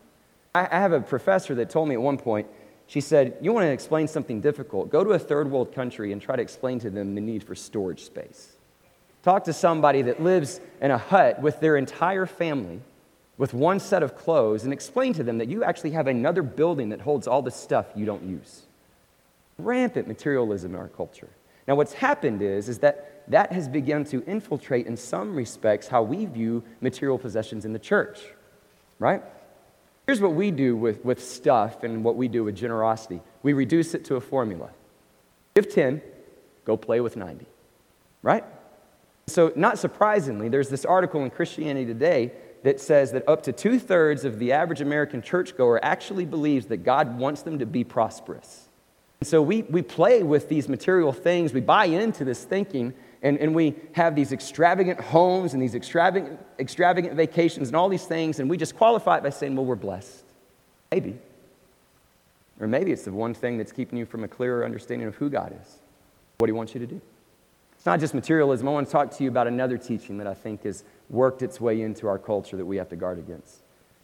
[0.66, 2.48] I have a professor that told me at one point,
[2.88, 4.90] she said, You want to explain something difficult?
[4.90, 7.56] Go to a third world country and try to explain to them the need for
[7.56, 8.56] storage space.
[9.24, 12.80] Talk to somebody that lives in a hut with their entire family
[13.38, 16.90] with one set of clothes and explain to them that you actually have another building
[16.90, 18.64] that holds all the stuff you don't use.
[19.58, 21.30] Rampant materialism in our culture.
[21.68, 26.02] Now, what's happened is, is that that has begun to infiltrate, in some respects, how
[26.02, 28.22] we view material possessions in the church,
[29.00, 29.22] right?
[30.08, 33.94] Here's what we do with, with stuff and what we do with generosity we reduce
[33.94, 34.70] it to a formula
[35.54, 36.02] give 10,
[36.66, 37.46] go play with 90,
[38.22, 38.44] right?
[39.28, 42.32] So, not surprisingly, there's this article in Christianity Today
[42.64, 46.78] that says that up to two thirds of the average American churchgoer actually believes that
[46.78, 48.70] God wants them to be prosperous.
[49.20, 52.94] And so, we, we play with these material things, we buy into this thinking,
[53.24, 58.06] and, and we have these extravagant homes and these extravagant, extravagant vacations and all these
[58.06, 60.24] things, and we just qualify it by saying, well, we're blessed.
[60.92, 61.18] Maybe.
[62.60, 65.30] Or maybe it's the one thing that's keeping you from a clearer understanding of who
[65.30, 65.78] God is,
[66.38, 67.02] what He wants you to do.
[67.76, 68.68] It's not just materialism.
[68.68, 71.62] I want to talk to you about another teaching that I think has worked its
[71.62, 73.58] way into our culture that we have to guard against.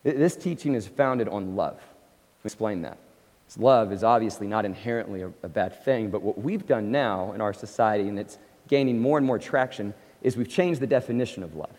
[0.03, 1.82] This teaching is founded on love.
[2.43, 2.97] Explain that.
[3.57, 7.41] Love is obviously not inherently a, a bad thing, but what we've done now in
[7.41, 8.39] our society, and it's
[8.76, 9.93] gaining more and more traction,
[10.24, 11.78] is we've changed the definition of love.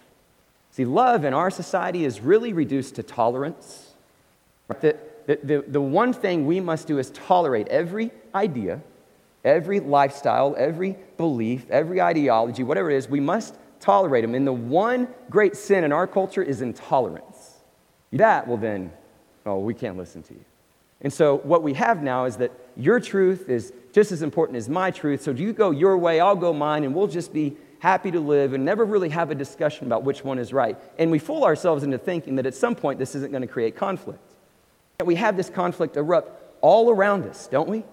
[0.71, 3.95] See, love in our society is really reduced to tolerance.
[4.69, 8.81] The, the, the, the one thing we must do is tolerate every idea,
[9.45, 14.35] every lifestyle, every belief, every ideology, whatever it is, we must tolerate them.
[14.35, 17.59] And the one great sin in our culture is intolerance.
[18.13, 18.93] That will then,
[19.47, 20.45] oh, we can't listen to you.
[21.01, 24.69] And so what we have now is that your truth is just as important as
[24.69, 25.23] my truth.
[25.23, 28.53] So you go your way, I'll go mine, and we'll just be happy to live
[28.53, 30.77] and never really have a discussion about which one is right.
[30.99, 33.77] And we fool ourselves into thinking that at some point this isn't going to create
[33.77, 34.35] conflict.
[35.05, 37.85] We have this conflict erupt all around us, don't we?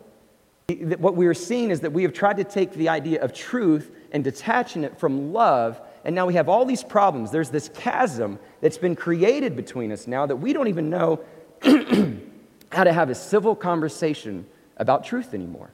[0.95, 3.91] What we are seeing is that we have tried to take the idea of truth
[4.11, 7.29] and detaching it from love, and now we have all these problems.
[7.29, 11.19] There's this chasm that's been created between us now that we don't even know
[12.71, 14.47] how to have a civil conversation
[14.77, 15.71] about truth anymore.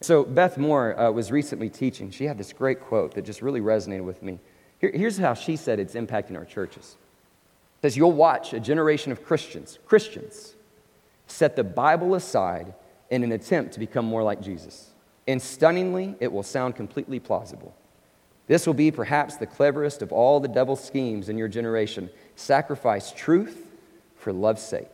[0.00, 2.10] So, Beth Moore uh, was recently teaching.
[2.10, 4.38] She had this great quote that just really resonated with me.
[4.78, 6.96] Here- here's how she said it's impacting our churches.
[7.78, 10.54] It says, You'll watch a generation of Christians, Christians,
[11.26, 12.74] set the Bible aside
[13.10, 14.90] in an attempt to become more like Jesus.
[15.26, 17.74] And stunningly, it will sound completely plausible.
[18.46, 22.10] This will be perhaps the cleverest of all the devil's schemes in your generation.
[22.36, 23.66] Sacrifice truth
[24.16, 24.88] for love's sake.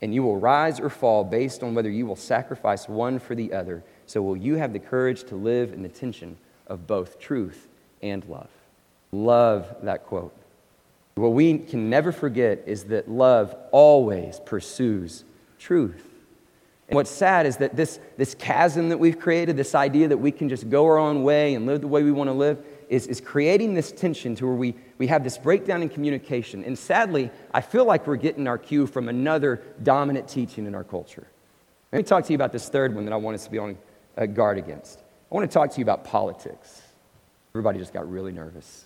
[0.00, 3.52] And you will rise or fall based on whether you will sacrifice one for the
[3.52, 3.84] other.
[4.12, 6.36] So, will you have the courage to live in the tension
[6.66, 7.66] of both truth
[8.02, 8.50] and love?
[9.10, 10.34] Love that quote.
[11.14, 15.24] What we can never forget is that love always pursues
[15.58, 16.06] truth.
[16.88, 20.30] And what's sad is that this, this chasm that we've created, this idea that we
[20.30, 23.06] can just go our own way and live the way we want to live, is,
[23.06, 26.64] is creating this tension to where we, we have this breakdown in communication.
[26.64, 30.84] And sadly, I feel like we're getting our cue from another dominant teaching in our
[30.84, 31.26] culture.
[31.92, 33.56] Let me talk to you about this third one that I want us to be
[33.56, 33.78] on
[34.16, 35.00] uh, guard against.
[35.30, 36.82] I want to talk to you about politics.
[37.54, 38.84] Everybody just got really nervous.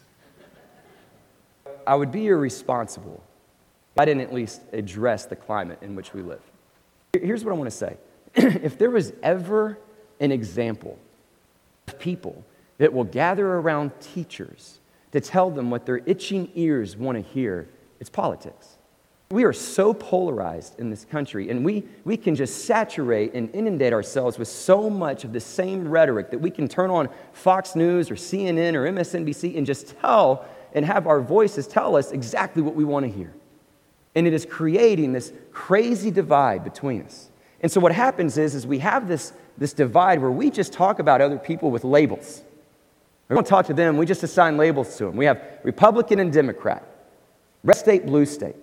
[1.86, 3.22] I would be irresponsible
[3.94, 6.42] if I didn't at least address the climate in which we live.
[7.12, 7.96] Here's what I want to say
[8.34, 9.78] if there was ever
[10.20, 10.98] an example
[11.88, 12.44] of people
[12.78, 14.80] that will gather around teachers
[15.12, 17.68] to tell them what their itching ears want to hear,
[18.00, 18.75] it's politics.
[19.30, 23.92] We are so polarized in this country, and we, we can just saturate and inundate
[23.92, 28.08] ourselves with so much of the same rhetoric that we can turn on Fox News
[28.08, 32.76] or CNN or MSNBC and just tell and have our voices tell us exactly what
[32.76, 33.32] we want to hear.
[34.14, 37.28] And it is creating this crazy divide between us.
[37.62, 41.00] And so what happens is, is we have this, this divide where we just talk
[41.00, 42.42] about other people with labels.
[43.28, 45.16] We don't talk to them, we just assign labels to them.
[45.16, 46.86] We have Republican and Democrat,
[47.64, 48.54] red state, blue state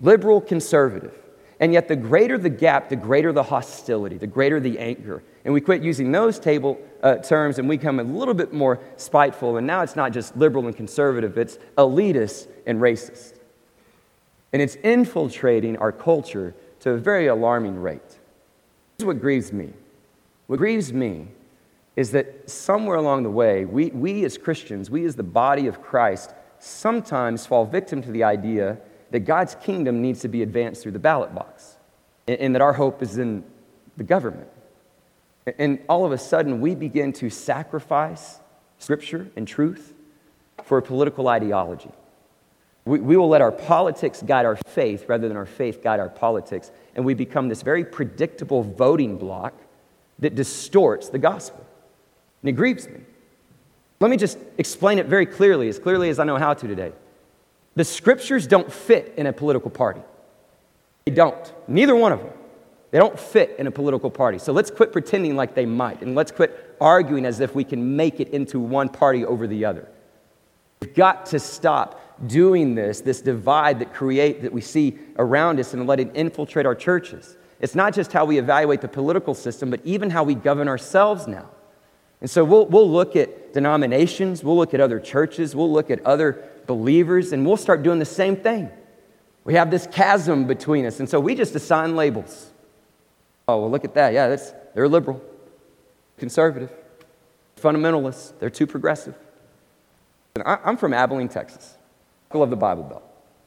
[0.00, 1.16] liberal, conservative.
[1.60, 5.22] And yet, the greater the gap, the greater the hostility, the greater the anger.
[5.44, 8.80] And we quit using those table uh, terms and we become a little bit more
[8.96, 9.58] spiteful.
[9.58, 13.34] And now it's not just liberal and conservative, it's elitist and racist.
[14.52, 18.08] And it's infiltrating our culture to a very alarming rate.
[18.08, 19.72] This is what grieves me.
[20.46, 21.28] What grieves me
[21.94, 25.82] is that somewhere along the way, we, we as Christians, we as the body of
[25.82, 28.78] Christ, sometimes fall victim to the idea
[29.10, 31.76] that God's kingdom needs to be advanced through the ballot box
[32.28, 33.44] and, that our hope is in
[33.96, 34.48] the government.
[35.58, 38.38] And all of a sudden, we begin to sacrifice
[38.78, 39.94] scripture and truth
[40.64, 41.90] for a political ideology.
[42.84, 46.08] We, we will let our politics guide our faith rather than our faith guide our
[46.08, 49.54] politics, and we become this very predictable voting bloc
[50.18, 51.66] that distorts the gospel.
[52.42, 53.00] And it grieves me.
[54.00, 56.92] Let me just explain it very clearly, as clearly as I know how to today.
[57.80, 60.02] The scriptures don't fit in a political party.
[61.06, 61.50] They don't.
[61.66, 62.28] Neither one of them.
[62.90, 64.38] They don't fit in a political party.
[64.38, 67.96] So let's quit pretending like they might, and let's quit arguing as if we can
[67.96, 69.88] make it into one party over the other.
[70.82, 75.72] We've got to stop doing this, this divide that create that we see around us
[75.72, 77.38] and let it infiltrate our churches.
[77.60, 81.26] It's not just how we evaluate the political system, but even how we govern ourselves
[81.26, 81.48] now.
[82.20, 86.04] And so we'll, we'll look at denominations, we'll look at other churches, we'll look at
[86.04, 88.70] other believers, and we'll start doing the same thing.
[89.44, 92.50] We have this chasm between us, and so we just assign labels.
[93.48, 94.12] Oh, well, look at that.
[94.12, 95.22] Yeah, that's, they're liberal,
[96.18, 96.72] conservative,
[97.60, 99.14] fundamentalists, they're too progressive.
[100.34, 101.76] And I, I'm from Abilene, Texas.
[102.30, 103.02] I love the Bible Belt.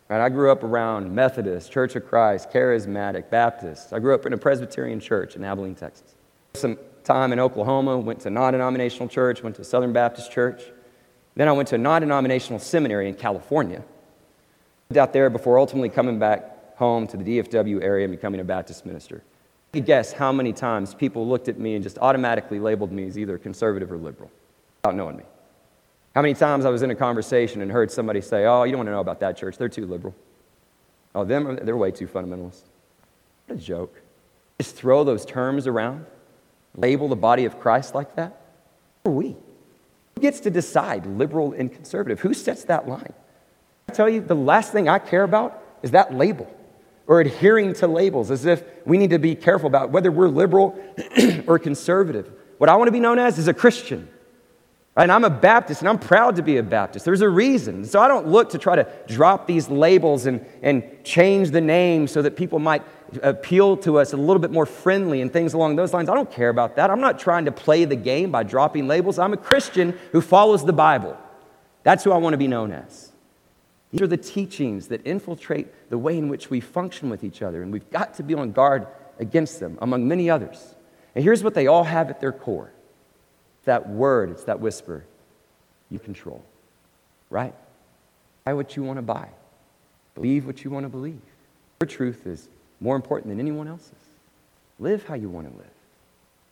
[0.09, 0.22] Right?
[0.24, 3.93] I grew up around Methodist, Church of Christ, Charismatic, Baptist.
[3.93, 6.16] I grew up in a Presbyterian church in Abilene, Texas.
[6.55, 10.64] Some time in Oklahoma, went to non denominational church, went to Southern Baptist Church.
[11.36, 13.84] Then I went to a non denominational seminary in California.
[14.89, 18.43] Lived out there before ultimately coming back home to the DFW area and becoming a
[18.43, 19.23] Baptist minister.
[19.73, 23.07] You could guess how many times people looked at me and just automatically labeled me
[23.07, 24.29] as either conservative or liberal
[24.84, 25.23] without knowing me.
[26.13, 28.79] How many times I was in a conversation and heard somebody say, Oh, you don't
[28.79, 30.13] want to know about that church, they're too liberal.
[31.15, 32.61] Oh, them, they're way too fundamentalist.
[33.47, 34.01] What a joke.
[34.59, 36.05] Just throw those terms around,
[36.75, 38.41] label the body of Christ like that?
[39.03, 39.36] Who are we?
[40.24, 42.21] Gets to decide liberal and conservative?
[42.21, 43.11] Who sets that line?
[43.89, 46.49] I tell you, the last thing I care about is that label
[47.07, 50.80] or adhering to labels as if we need to be careful about whether we're liberal
[51.45, 52.32] or conservative.
[52.57, 54.07] What I want to be known as is a Christian.
[54.95, 57.03] And I'm a Baptist and I'm proud to be a Baptist.
[57.03, 57.83] There's a reason.
[57.85, 62.07] So I don't look to try to drop these labels and, and change the name
[62.07, 62.83] so that people might
[63.23, 66.09] appeal to us a little bit more friendly and things along those lines.
[66.09, 66.91] I don't care about that.
[66.91, 69.17] I'm not trying to play the game by dropping labels.
[69.17, 71.17] I'm a Christian who follows the Bible.
[71.81, 73.11] That's who I want to be known as.
[73.91, 77.61] These are the teachings that infiltrate the way in which we function with each other,
[77.61, 78.87] and we've got to be on guard
[79.19, 80.75] against them, among many others.
[81.13, 82.71] And here's what they all have at their core
[83.66, 85.05] that word, it's that whisper
[85.89, 86.43] you control,
[87.30, 87.53] right?
[88.45, 89.30] Buy what you want to buy,
[90.16, 91.22] believe what you want to believe.
[91.82, 92.49] Your truth is
[92.80, 93.91] more important than anyone else's.
[94.80, 95.68] Live how you want to live.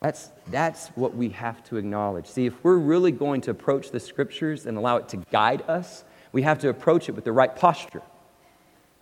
[0.00, 2.26] That's, that's what we have to acknowledge.
[2.26, 6.04] See, if we're really going to approach the scriptures and allow it to guide us,
[6.32, 8.02] we have to approach it with the right posture.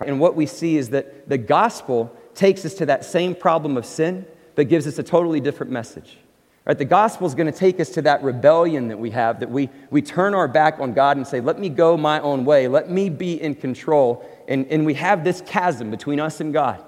[0.01, 3.87] And what we see is that the gospel takes us to that same problem of
[3.87, 6.19] sin, but gives us a totally different message.
[6.67, 6.77] Right?
[6.77, 9.71] The gospel is going to take us to that rebellion that we have, that we,
[9.91, 12.91] we turn our back on God and say, Let me go my own way, let
[12.91, 14.29] me be in control.
[14.47, 16.85] And, and we have this chasm between us and God.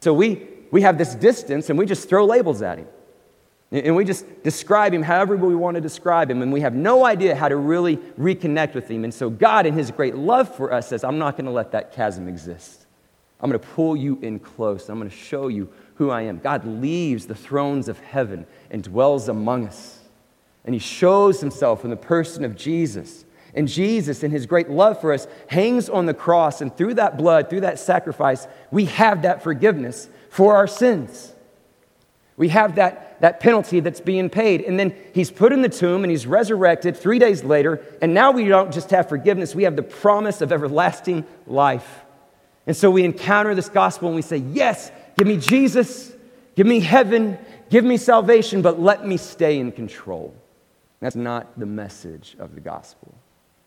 [0.00, 2.86] So we, we have this distance and we just throw labels at him.
[3.70, 7.04] And we just describe him however we want to describe him, and we have no
[7.04, 9.02] idea how to really reconnect with him.
[9.02, 11.72] And so, God, in his great love for us, says, I'm not going to let
[11.72, 12.86] that chasm exist.
[13.40, 14.88] I'm going to pull you in close.
[14.88, 16.38] I'm going to show you who I am.
[16.38, 20.00] God leaves the thrones of heaven and dwells among us.
[20.64, 23.24] And he shows himself in the person of Jesus.
[23.54, 26.60] And Jesus, in his great love for us, hangs on the cross.
[26.60, 31.32] And through that blood, through that sacrifice, we have that forgiveness for our sins.
[32.36, 34.62] We have that, that penalty that's being paid.
[34.62, 37.80] And then he's put in the tomb and he's resurrected three days later.
[38.02, 42.00] And now we don't just have forgiveness, we have the promise of everlasting life.
[42.66, 46.12] And so we encounter this gospel and we say, Yes, give me Jesus,
[46.54, 47.38] give me heaven,
[47.70, 50.34] give me salvation, but let me stay in control.
[51.00, 53.14] That's not the message of the gospel.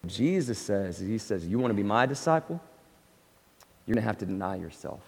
[0.06, 2.62] Jesus says, He says, You want to be my disciple?
[3.86, 5.02] You're going to have to deny yourself.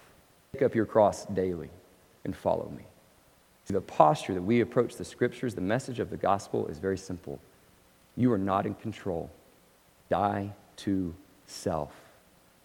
[0.52, 1.70] Pick up your cross daily
[2.24, 2.84] and follow me.
[3.64, 6.98] See, the posture that we approach the scriptures, the message of the gospel is very
[6.98, 7.38] simple.
[8.16, 9.30] You are not in control.
[10.08, 11.14] Die to
[11.46, 11.92] self.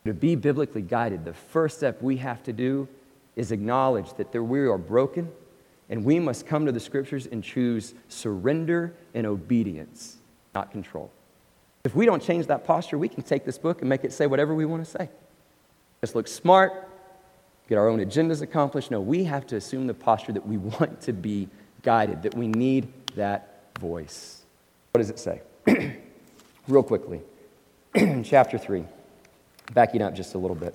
[0.05, 2.88] To be biblically guided, the first step we have to do
[3.36, 5.29] is acknowledge that we are broken
[5.89, 10.17] and we must come to the scriptures and choose surrender and obedience,
[10.53, 11.11] not control.
[11.83, 14.25] If we don't change that posture, we can take this book and make it say
[14.25, 15.09] whatever we want to say.
[16.01, 16.89] Just look smart,
[17.69, 18.89] get our own agendas accomplished.
[18.89, 21.47] No, we have to assume the posture that we want to be
[21.83, 24.41] guided, that we need that voice.
[24.93, 25.41] What does it say?
[26.67, 27.21] Real quickly.
[28.23, 28.83] Chapter 3,
[29.73, 30.73] backing up just a little bit.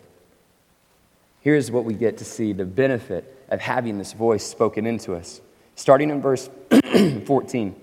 [1.40, 5.40] Here's what we get to see the benefit of having this voice spoken into us.
[5.74, 6.50] Starting in verse
[7.26, 7.68] 14.
[7.68, 7.74] It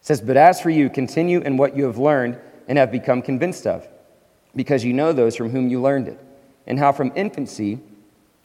[0.00, 3.66] says, But as for you, continue in what you have learned and have become convinced
[3.66, 3.86] of,
[4.56, 6.18] because you know those from whom you learned it,
[6.66, 7.78] and how from infancy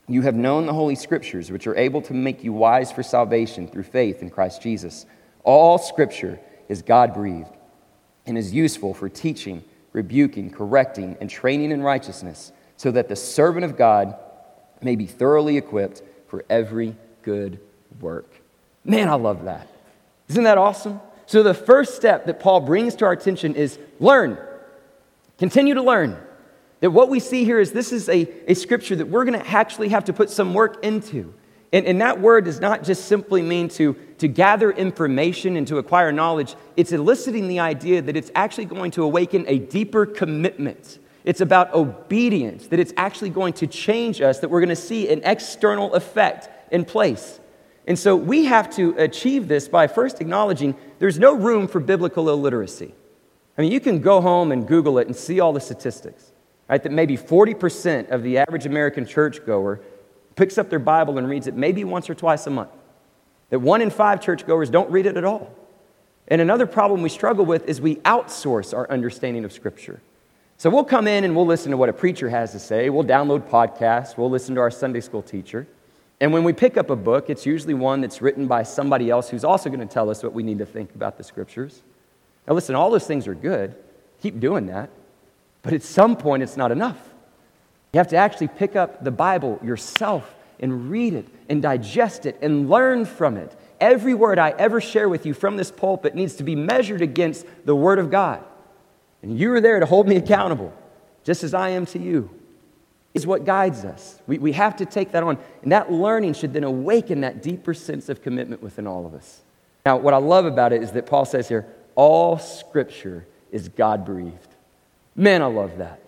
[0.07, 3.67] you have known the Holy Scriptures, which are able to make you wise for salvation
[3.67, 5.05] through faith in Christ Jesus.
[5.43, 7.49] All Scripture is God breathed
[8.25, 9.63] and is useful for teaching,
[9.93, 14.15] rebuking, correcting, and training in righteousness, so that the servant of God
[14.81, 17.59] may be thoroughly equipped for every good
[17.99, 18.29] work.
[18.85, 19.67] Man, I love that.
[20.29, 21.01] Isn't that awesome?
[21.25, 24.37] So, the first step that Paul brings to our attention is learn.
[25.37, 26.17] Continue to learn.
[26.79, 29.47] That what we see here is this is a, a scripture that we're going to
[29.47, 31.33] actually have to put some work into.
[31.73, 35.79] And, and that word does not just simply mean to, to gather information and to
[35.79, 40.99] acquire knowledge, it's eliciting the idea that it's actually going to awaken a deeper commitment.
[41.27, 45.09] It's about obedience, that it's actually going to change us, that we're going to see
[45.09, 47.41] an external effect in place.
[47.85, 52.29] And so we have to achieve this by first acknowledging there's no room for biblical
[52.29, 52.95] illiteracy.
[53.57, 56.31] I mean, you can go home and Google it and see all the statistics,
[56.69, 56.81] right?
[56.81, 59.81] That maybe 40% of the average American churchgoer
[60.37, 62.71] picks up their Bible and reads it maybe once or twice a month.
[63.49, 65.53] That one in five churchgoers don't read it at all.
[66.29, 69.99] And another problem we struggle with is we outsource our understanding of Scripture.
[70.59, 72.89] So we'll come in and we'll listen to what a preacher has to say.
[72.89, 74.17] We'll download podcasts.
[74.17, 75.67] We'll listen to our Sunday school teacher.
[76.19, 79.29] And when we pick up a book, it's usually one that's written by somebody else
[79.29, 81.83] who's also going to tell us what we need to think about the Scriptures.
[82.47, 83.75] Now, listen, all those things are good.
[84.19, 84.89] Keep doing that.
[85.61, 86.97] But at some point, it's not enough.
[87.93, 92.39] You have to actually pick up the Bible yourself and read it and digest it
[92.41, 93.55] and learn from it.
[93.79, 97.45] Every word I ever share with you from this pulpit needs to be measured against
[97.65, 98.43] the Word of God.
[99.21, 100.73] And you are there to hold me accountable,
[101.23, 102.29] just as I am to you.
[103.13, 104.21] Is what guides us.
[104.27, 105.39] We, we have to take that on.
[105.63, 109.41] And that learning should then awaken that deeper sense of commitment within all of us.
[109.85, 111.65] Now, what I love about it is that Paul says here,
[111.95, 114.55] all scripture is God breathed.
[115.15, 115.99] Man, I love that.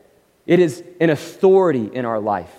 [0.46, 2.54] It is an authority in our life.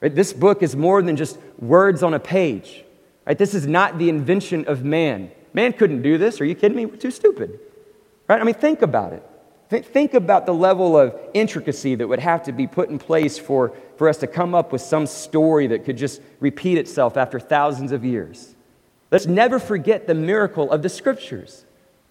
[0.00, 0.14] Right?
[0.14, 2.84] This book is more than just words on a page.
[3.26, 3.36] Right?
[3.36, 5.32] This is not the invention of man.
[5.52, 6.40] Man couldn't do this.
[6.40, 6.86] Are you kidding me?
[6.86, 7.58] We're too stupid.
[8.28, 8.40] Right?
[8.40, 9.27] I mean, think about it.
[9.70, 13.38] Th- Think about the level of intricacy that would have to be put in place
[13.38, 17.38] for, for us to come up with some story that could just repeat itself after
[17.38, 18.54] thousands of years.
[19.10, 21.64] Let's never forget the miracle of the scriptures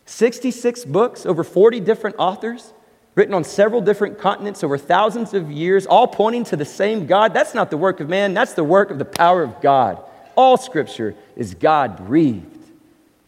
[0.05, 2.74] 66 books, over 40 different authors,
[3.14, 7.34] written on several different continents over thousands of years, all pointing to the same God.
[7.34, 10.01] That's not the work of man, that's the work of the power of God.
[10.36, 12.72] All scripture is God breathed,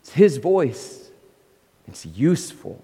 [0.02, 1.10] it's His voice,
[1.88, 2.82] it's useful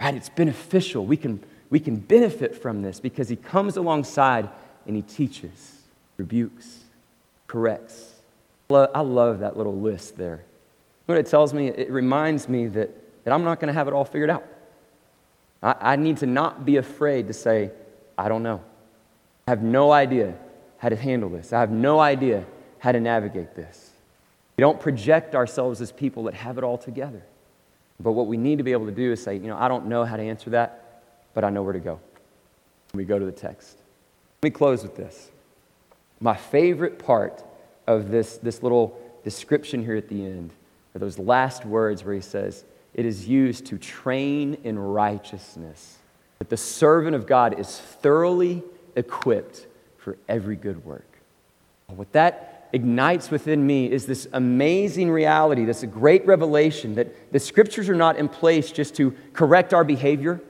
[0.00, 0.14] right?
[0.14, 1.04] It's beneficial.
[1.04, 4.48] We can, we can benefit from this because he comes alongside
[4.86, 5.82] and he teaches,
[6.16, 6.80] rebukes,
[7.46, 8.14] corrects.
[8.70, 10.44] I love that little list there.
[11.06, 12.90] What it tells me, it reminds me that,
[13.24, 14.46] that I'm not going to have it all figured out.
[15.62, 17.72] I, I need to not be afraid to say,
[18.16, 18.62] I don't know.
[19.48, 20.34] I have no idea
[20.78, 21.52] how to handle this.
[21.52, 22.44] I have no idea
[22.78, 23.90] how to navigate this.
[24.56, 27.22] We don't project ourselves as people that have it all together.
[28.00, 29.86] But what we need to be able to do is say, you know, I don't
[29.86, 31.02] know how to answer that,
[31.34, 32.00] but I know where to go.
[32.94, 33.76] We go to the text.
[34.42, 35.30] Let me close with this.
[36.18, 37.44] My favorite part
[37.86, 40.52] of this, this little description here at the end
[40.94, 45.98] are those last words where he says, It is used to train in righteousness,
[46.38, 48.62] that the servant of God is thoroughly
[48.96, 49.66] equipped
[49.98, 51.04] for every good work.
[51.86, 57.88] What that ignites within me is this amazing reality, this great revelation that the scriptures
[57.88, 60.40] are not in place just to correct our behavior,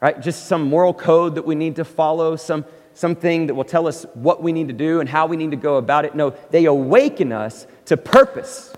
[0.00, 0.20] right?
[0.20, 4.04] Just some moral code that we need to follow, some, something that will tell us
[4.14, 6.14] what we need to do and how we need to go about it.
[6.14, 8.72] No, they awaken us to purpose.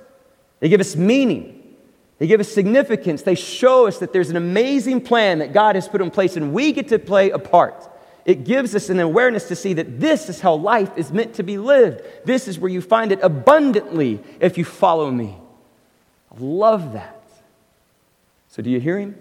[0.61, 1.77] They give us meaning.
[2.18, 3.22] They give us significance.
[3.22, 6.53] They show us that there's an amazing plan that God has put in place and
[6.53, 7.89] we get to play a part.
[8.25, 11.43] It gives us an awareness to see that this is how life is meant to
[11.43, 12.03] be lived.
[12.25, 15.37] This is where you find it abundantly if you follow me.
[16.33, 17.22] I love that.
[18.49, 19.16] So, do you hear him?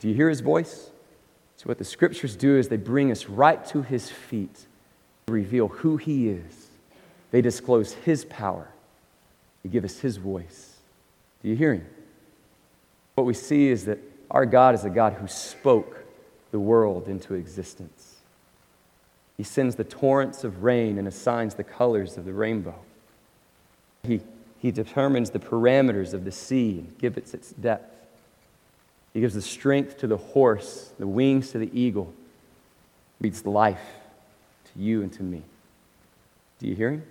[0.00, 0.90] Do you hear his voice?
[1.56, 4.66] So, what the scriptures do is they bring us right to his feet,
[5.28, 6.68] reveal who he is.
[7.30, 8.68] They disclose his power,
[9.62, 10.76] they give us his voice.
[11.42, 11.86] Do you hear him?
[13.14, 13.98] What we see is that
[14.30, 15.97] our God is a God who spoke
[16.50, 18.16] the world into existence.
[19.36, 22.74] He sends the torrents of rain and assigns the colors of the rainbow.
[24.02, 24.20] He,
[24.58, 27.94] he determines the parameters of the sea and gives it its depth.
[29.14, 32.12] He gives the strength to the horse, the wings to the eagle,
[33.20, 33.80] breathes life
[34.72, 35.42] to you and to me.
[36.58, 37.04] Do you hear him?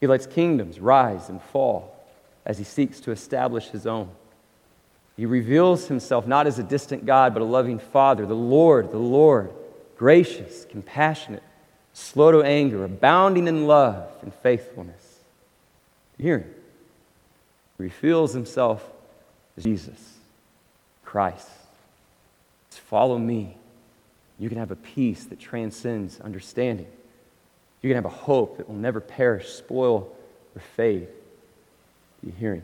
[0.00, 1.96] He lets kingdoms rise and fall
[2.44, 4.10] as he seeks to establish his own.
[5.20, 8.96] He reveals himself not as a distant God, but a loving Father, the Lord, the
[8.96, 9.52] Lord,
[9.98, 11.42] gracious, compassionate,
[11.92, 15.18] slow to anger, abounding in love and faithfulness.
[16.16, 16.54] Hear him?
[17.76, 18.82] He reveals himself
[19.58, 20.14] as Jesus,
[21.04, 21.50] Christ.
[22.70, 23.58] Just follow me.
[24.38, 26.86] You can have a peace that transcends understanding.
[27.82, 30.10] You can have a hope that will never perish, spoil,
[30.56, 31.08] or fade.
[32.22, 32.62] You hear him?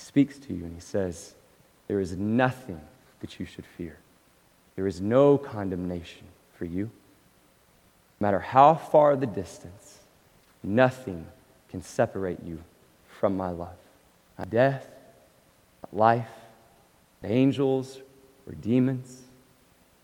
[0.00, 1.34] Speaks to you and he says,
[1.86, 2.80] There is nothing
[3.20, 3.98] that you should fear.
[4.74, 6.26] There is no condemnation
[6.56, 6.90] for you.
[8.18, 9.98] No matter how far the distance,
[10.62, 11.26] nothing
[11.68, 12.62] can separate you
[13.08, 13.76] from my love.
[14.38, 14.88] Not death,
[15.82, 16.30] not life,
[17.22, 17.98] not angels
[18.46, 19.20] or demons,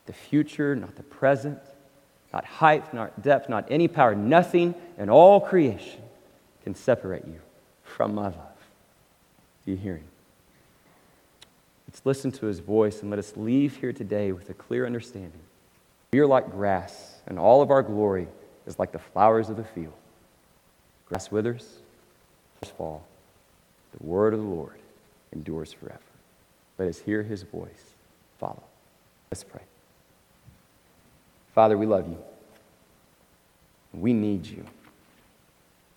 [0.04, 1.58] the future, not the present,
[2.34, 6.02] not height, not depth, not any power, nothing in all creation
[6.64, 7.40] can separate you
[7.82, 8.55] from my love.
[9.66, 10.06] Do you hear him?
[11.88, 15.40] Let's listen to his voice and let us leave here today with a clear understanding.
[16.12, 18.28] We are like grass, and all of our glory
[18.66, 19.92] is like the flowers of the field.
[21.08, 21.78] Grass withers,
[22.60, 23.04] flowers fall.
[23.98, 24.78] The word of the Lord
[25.32, 25.98] endures forever.
[26.78, 27.94] Let us hear his voice.
[28.38, 28.62] Follow.
[29.30, 29.62] Let's pray.
[31.54, 32.18] Father, we love you.
[33.92, 34.64] We need you.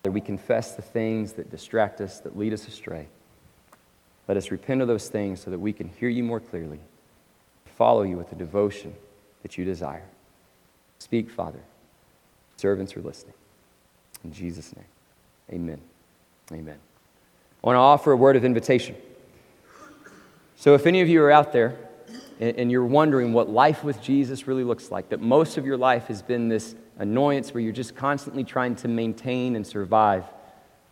[0.02, 3.06] That we confess the things that distract us, that lead us astray.
[4.30, 6.78] Let us repent of those things so that we can hear you more clearly,
[7.76, 8.94] follow you with the devotion
[9.42, 10.04] that you desire.
[11.00, 11.58] Speak, Father.
[12.56, 13.34] Servants are listening.
[14.22, 14.84] In Jesus' name,
[15.52, 15.80] amen.
[16.52, 16.78] Amen.
[16.78, 18.94] I want to offer a word of invitation.
[20.54, 21.76] So, if any of you are out there
[22.38, 26.06] and you're wondering what life with Jesus really looks like, that most of your life
[26.06, 30.22] has been this annoyance where you're just constantly trying to maintain and survive,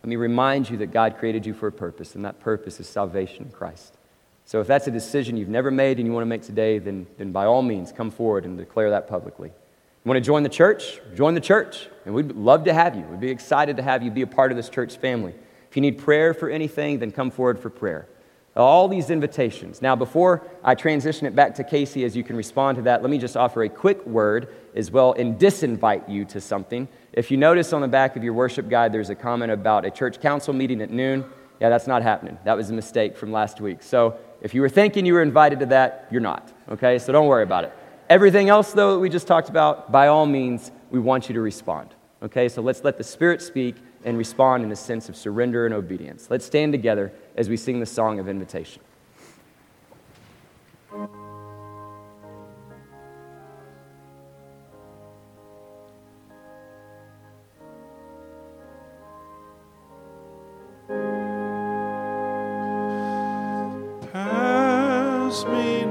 [0.03, 2.88] let me remind you that God created you for a purpose, and that purpose is
[2.88, 3.96] salvation in Christ.
[4.44, 7.07] So if that's a decision you've never made and you want to make today, then,
[7.18, 9.49] then by all means, come forward and declare that publicly.
[9.49, 11.01] You want to join the church?
[11.14, 11.88] Join the church.
[12.07, 13.03] And we'd love to have you.
[13.03, 15.34] We'd be excited to have you be a part of this church family.
[15.68, 18.09] If you need prayer for anything, then come forward for prayer.
[18.57, 19.82] All these invitations.
[19.82, 23.11] Now, before I transition it back to Casey, as you can respond to that, let
[23.11, 26.88] me just offer a quick word as well and disinvite you to something.
[27.13, 29.91] If you notice on the back of your worship guide, there's a comment about a
[29.91, 31.25] church council meeting at noon.
[31.61, 32.39] Yeah, that's not happening.
[32.45, 33.83] That was a mistake from last week.
[33.83, 36.53] So if you were thinking you were invited to that, you're not.
[36.69, 37.73] Okay, so don't worry about it.
[38.09, 41.41] Everything else, though, that we just talked about, by all means, we want you to
[41.41, 41.95] respond.
[42.23, 45.75] Okay, so let's let the Spirit speak and respond in a sense of surrender and
[45.75, 46.29] obedience.
[46.31, 48.83] Let's stand together as we sing the song of invitation.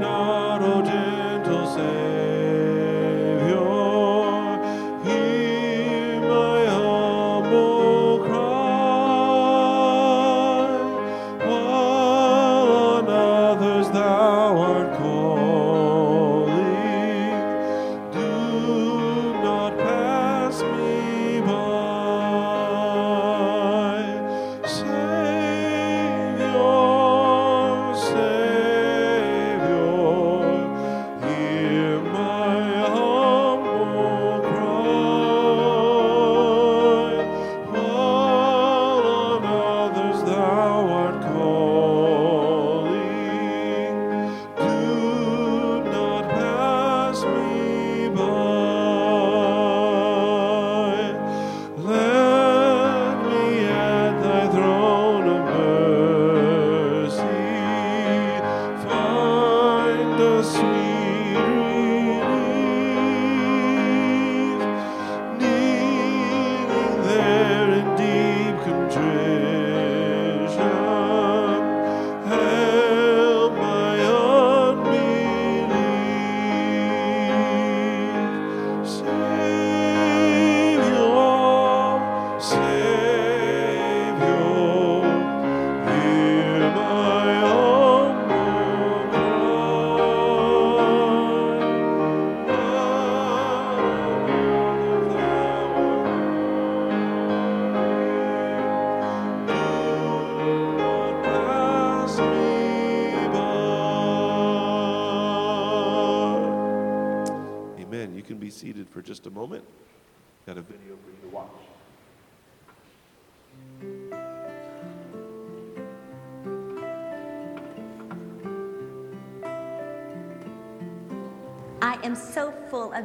[0.08, 0.37] Me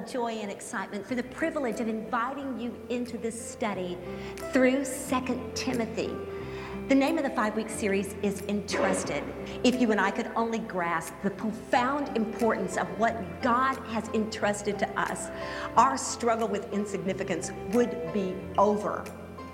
[0.07, 3.97] joy and excitement for the privilege of inviting you into this study
[4.53, 6.11] through 2 Timothy.
[6.89, 9.23] The name of the five week series is Entrusted.
[9.65, 14.79] If you and I could only grasp the profound importance of what God has entrusted
[14.81, 15.31] to us,
[15.77, 19.05] our struggle with insignificance would be over.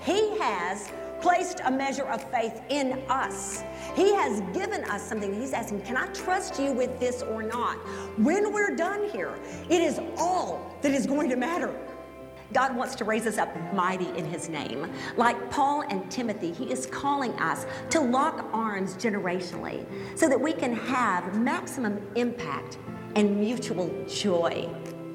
[0.00, 3.62] He has placed a measure of faith in us.
[3.94, 5.38] He has given us something.
[5.38, 7.76] He's asking, Can I trust you with this or not?
[8.18, 9.38] When we're done here,
[9.68, 11.74] it is all that is going to matter.
[12.52, 14.90] God wants to raise us up mighty in His name.
[15.16, 19.86] Like Paul and Timothy, He is calling us to lock arms generationally
[20.18, 22.78] so that we can have maximum impact
[23.16, 24.68] and mutual joy.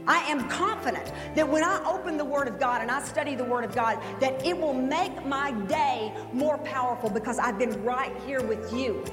[0.07, 3.43] I am confident that when I open the Word of God and I study the
[3.43, 8.13] Word of God, that it will make my day more powerful because I've been right
[8.25, 9.03] here with you.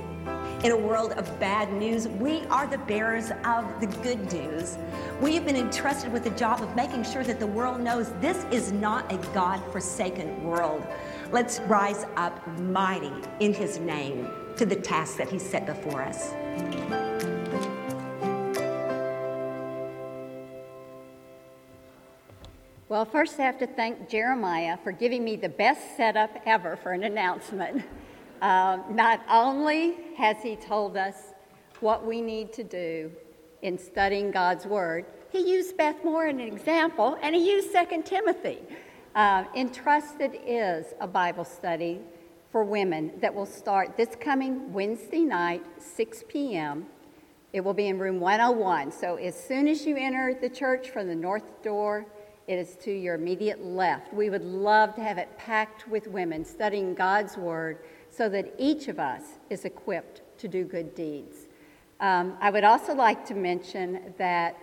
[0.64, 4.76] In a world of bad news, we are the bearers of the good news.
[5.22, 8.44] We have been entrusted with the job of making sure that the world knows this
[8.50, 10.86] is not a God forsaken world.
[11.30, 17.10] Let's rise up mighty in His name to the task that He set before us.
[22.90, 26.92] Well, first I have to thank Jeremiah for giving me the best setup ever for
[26.92, 27.84] an announcement.
[28.42, 31.34] Uh, not only has he told us
[31.80, 33.12] what we need to do
[33.60, 38.02] in studying God's Word, he used Beth Moore as an example, and he used 2
[38.02, 38.60] Timothy.
[39.14, 42.00] Uh, Entrusted is a Bible study
[42.50, 46.86] for women that will start this coming Wednesday night, 6 p.m.
[47.52, 48.90] It will be in room 101.
[48.90, 52.06] So as soon as you enter the church from the north door,
[52.51, 54.12] it is to your immediate left.
[54.12, 57.78] We would love to have it packed with women studying God's Word
[58.10, 61.47] so that each of us is equipped to do good deeds.
[62.01, 64.56] Um, I would also like to mention that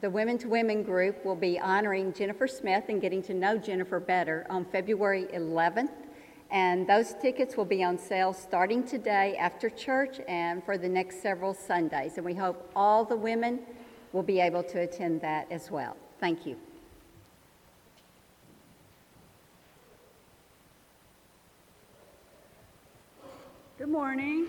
[0.00, 4.00] the Women to Women group will be honoring Jennifer Smith and getting to know Jennifer
[4.00, 5.92] better on February 11th.
[6.50, 11.20] And those tickets will be on sale starting today after church and for the next
[11.20, 12.16] several Sundays.
[12.16, 13.60] And we hope all the women
[14.12, 15.94] will be able to attend that as well.
[16.20, 16.56] Thank you.
[23.84, 24.46] Good morning.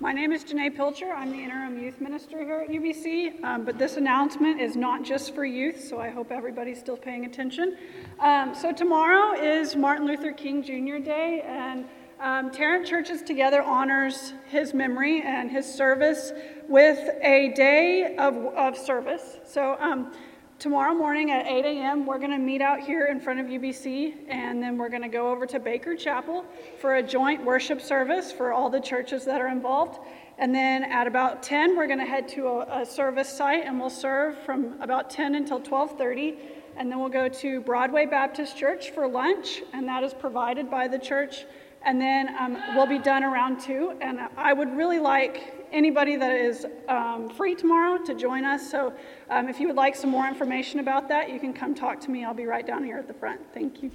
[0.00, 1.12] My name is Janae Pilcher.
[1.12, 3.44] I'm the interim youth minister here at UBC.
[3.44, 7.26] Um, but this announcement is not just for youth, so I hope everybody's still paying
[7.26, 7.76] attention.
[8.18, 10.98] Um, so tomorrow is Martin Luther King Jr.
[10.98, 11.84] Day, and
[12.18, 16.32] um, Tarrant Churches Together honors his memory and his service
[16.68, 19.38] with a day of, of service.
[19.44, 20.12] So um,
[20.58, 24.14] tomorrow morning at 8 a.m., we're going to meet out here in front of UBC,
[24.28, 26.44] and then we're going to go over to Baker Chapel
[26.80, 30.00] for a joint worship service for all the churches that are involved.
[30.38, 33.78] And then at about 10, we're going to head to a, a service site, and
[33.78, 36.36] we'll serve from about 10 until 12:30.
[36.78, 40.88] And then we'll go to Broadway Baptist Church for lunch, and that is provided by
[40.88, 41.46] the church.
[41.86, 43.96] And then um, we'll be done around two.
[44.00, 48.68] And I would really like anybody that is um, free tomorrow to join us.
[48.68, 48.92] So
[49.30, 52.10] um, if you would like some more information about that, you can come talk to
[52.10, 52.24] me.
[52.24, 53.40] I'll be right down here at the front.
[53.54, 53.92] Thank you.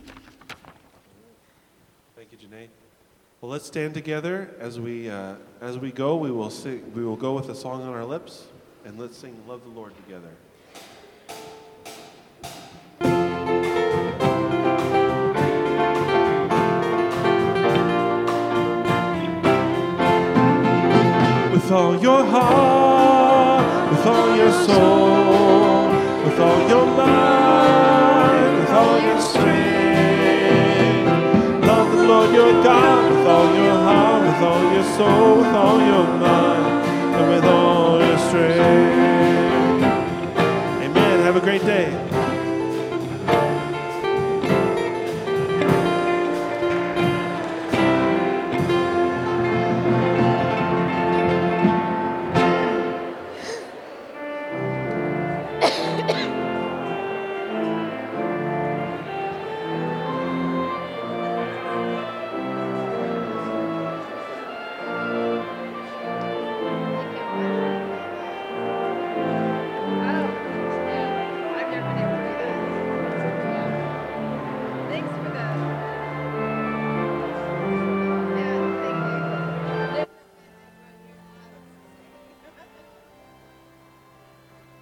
[2.16, 2.68] Thank you, Janae.
[3.42, 6.16] Well, let's stand together as we uh, as we go.
[6.16, 6.94] We will sing.
[6.94, 8.46] We will go with a song on our lips,
[8.86, 10.30] and let's sing "Love the Lord" together.
[21.72, 25.88] With all your heart, with all your soul,
[26.26, 31.08] with all your mind, with all your strength.
[31.66, 35.80] Love the Lord your God with all your heart, with all your soul, with all
[35.80, 36.86] your mind,
[37.16, 37.61] and with all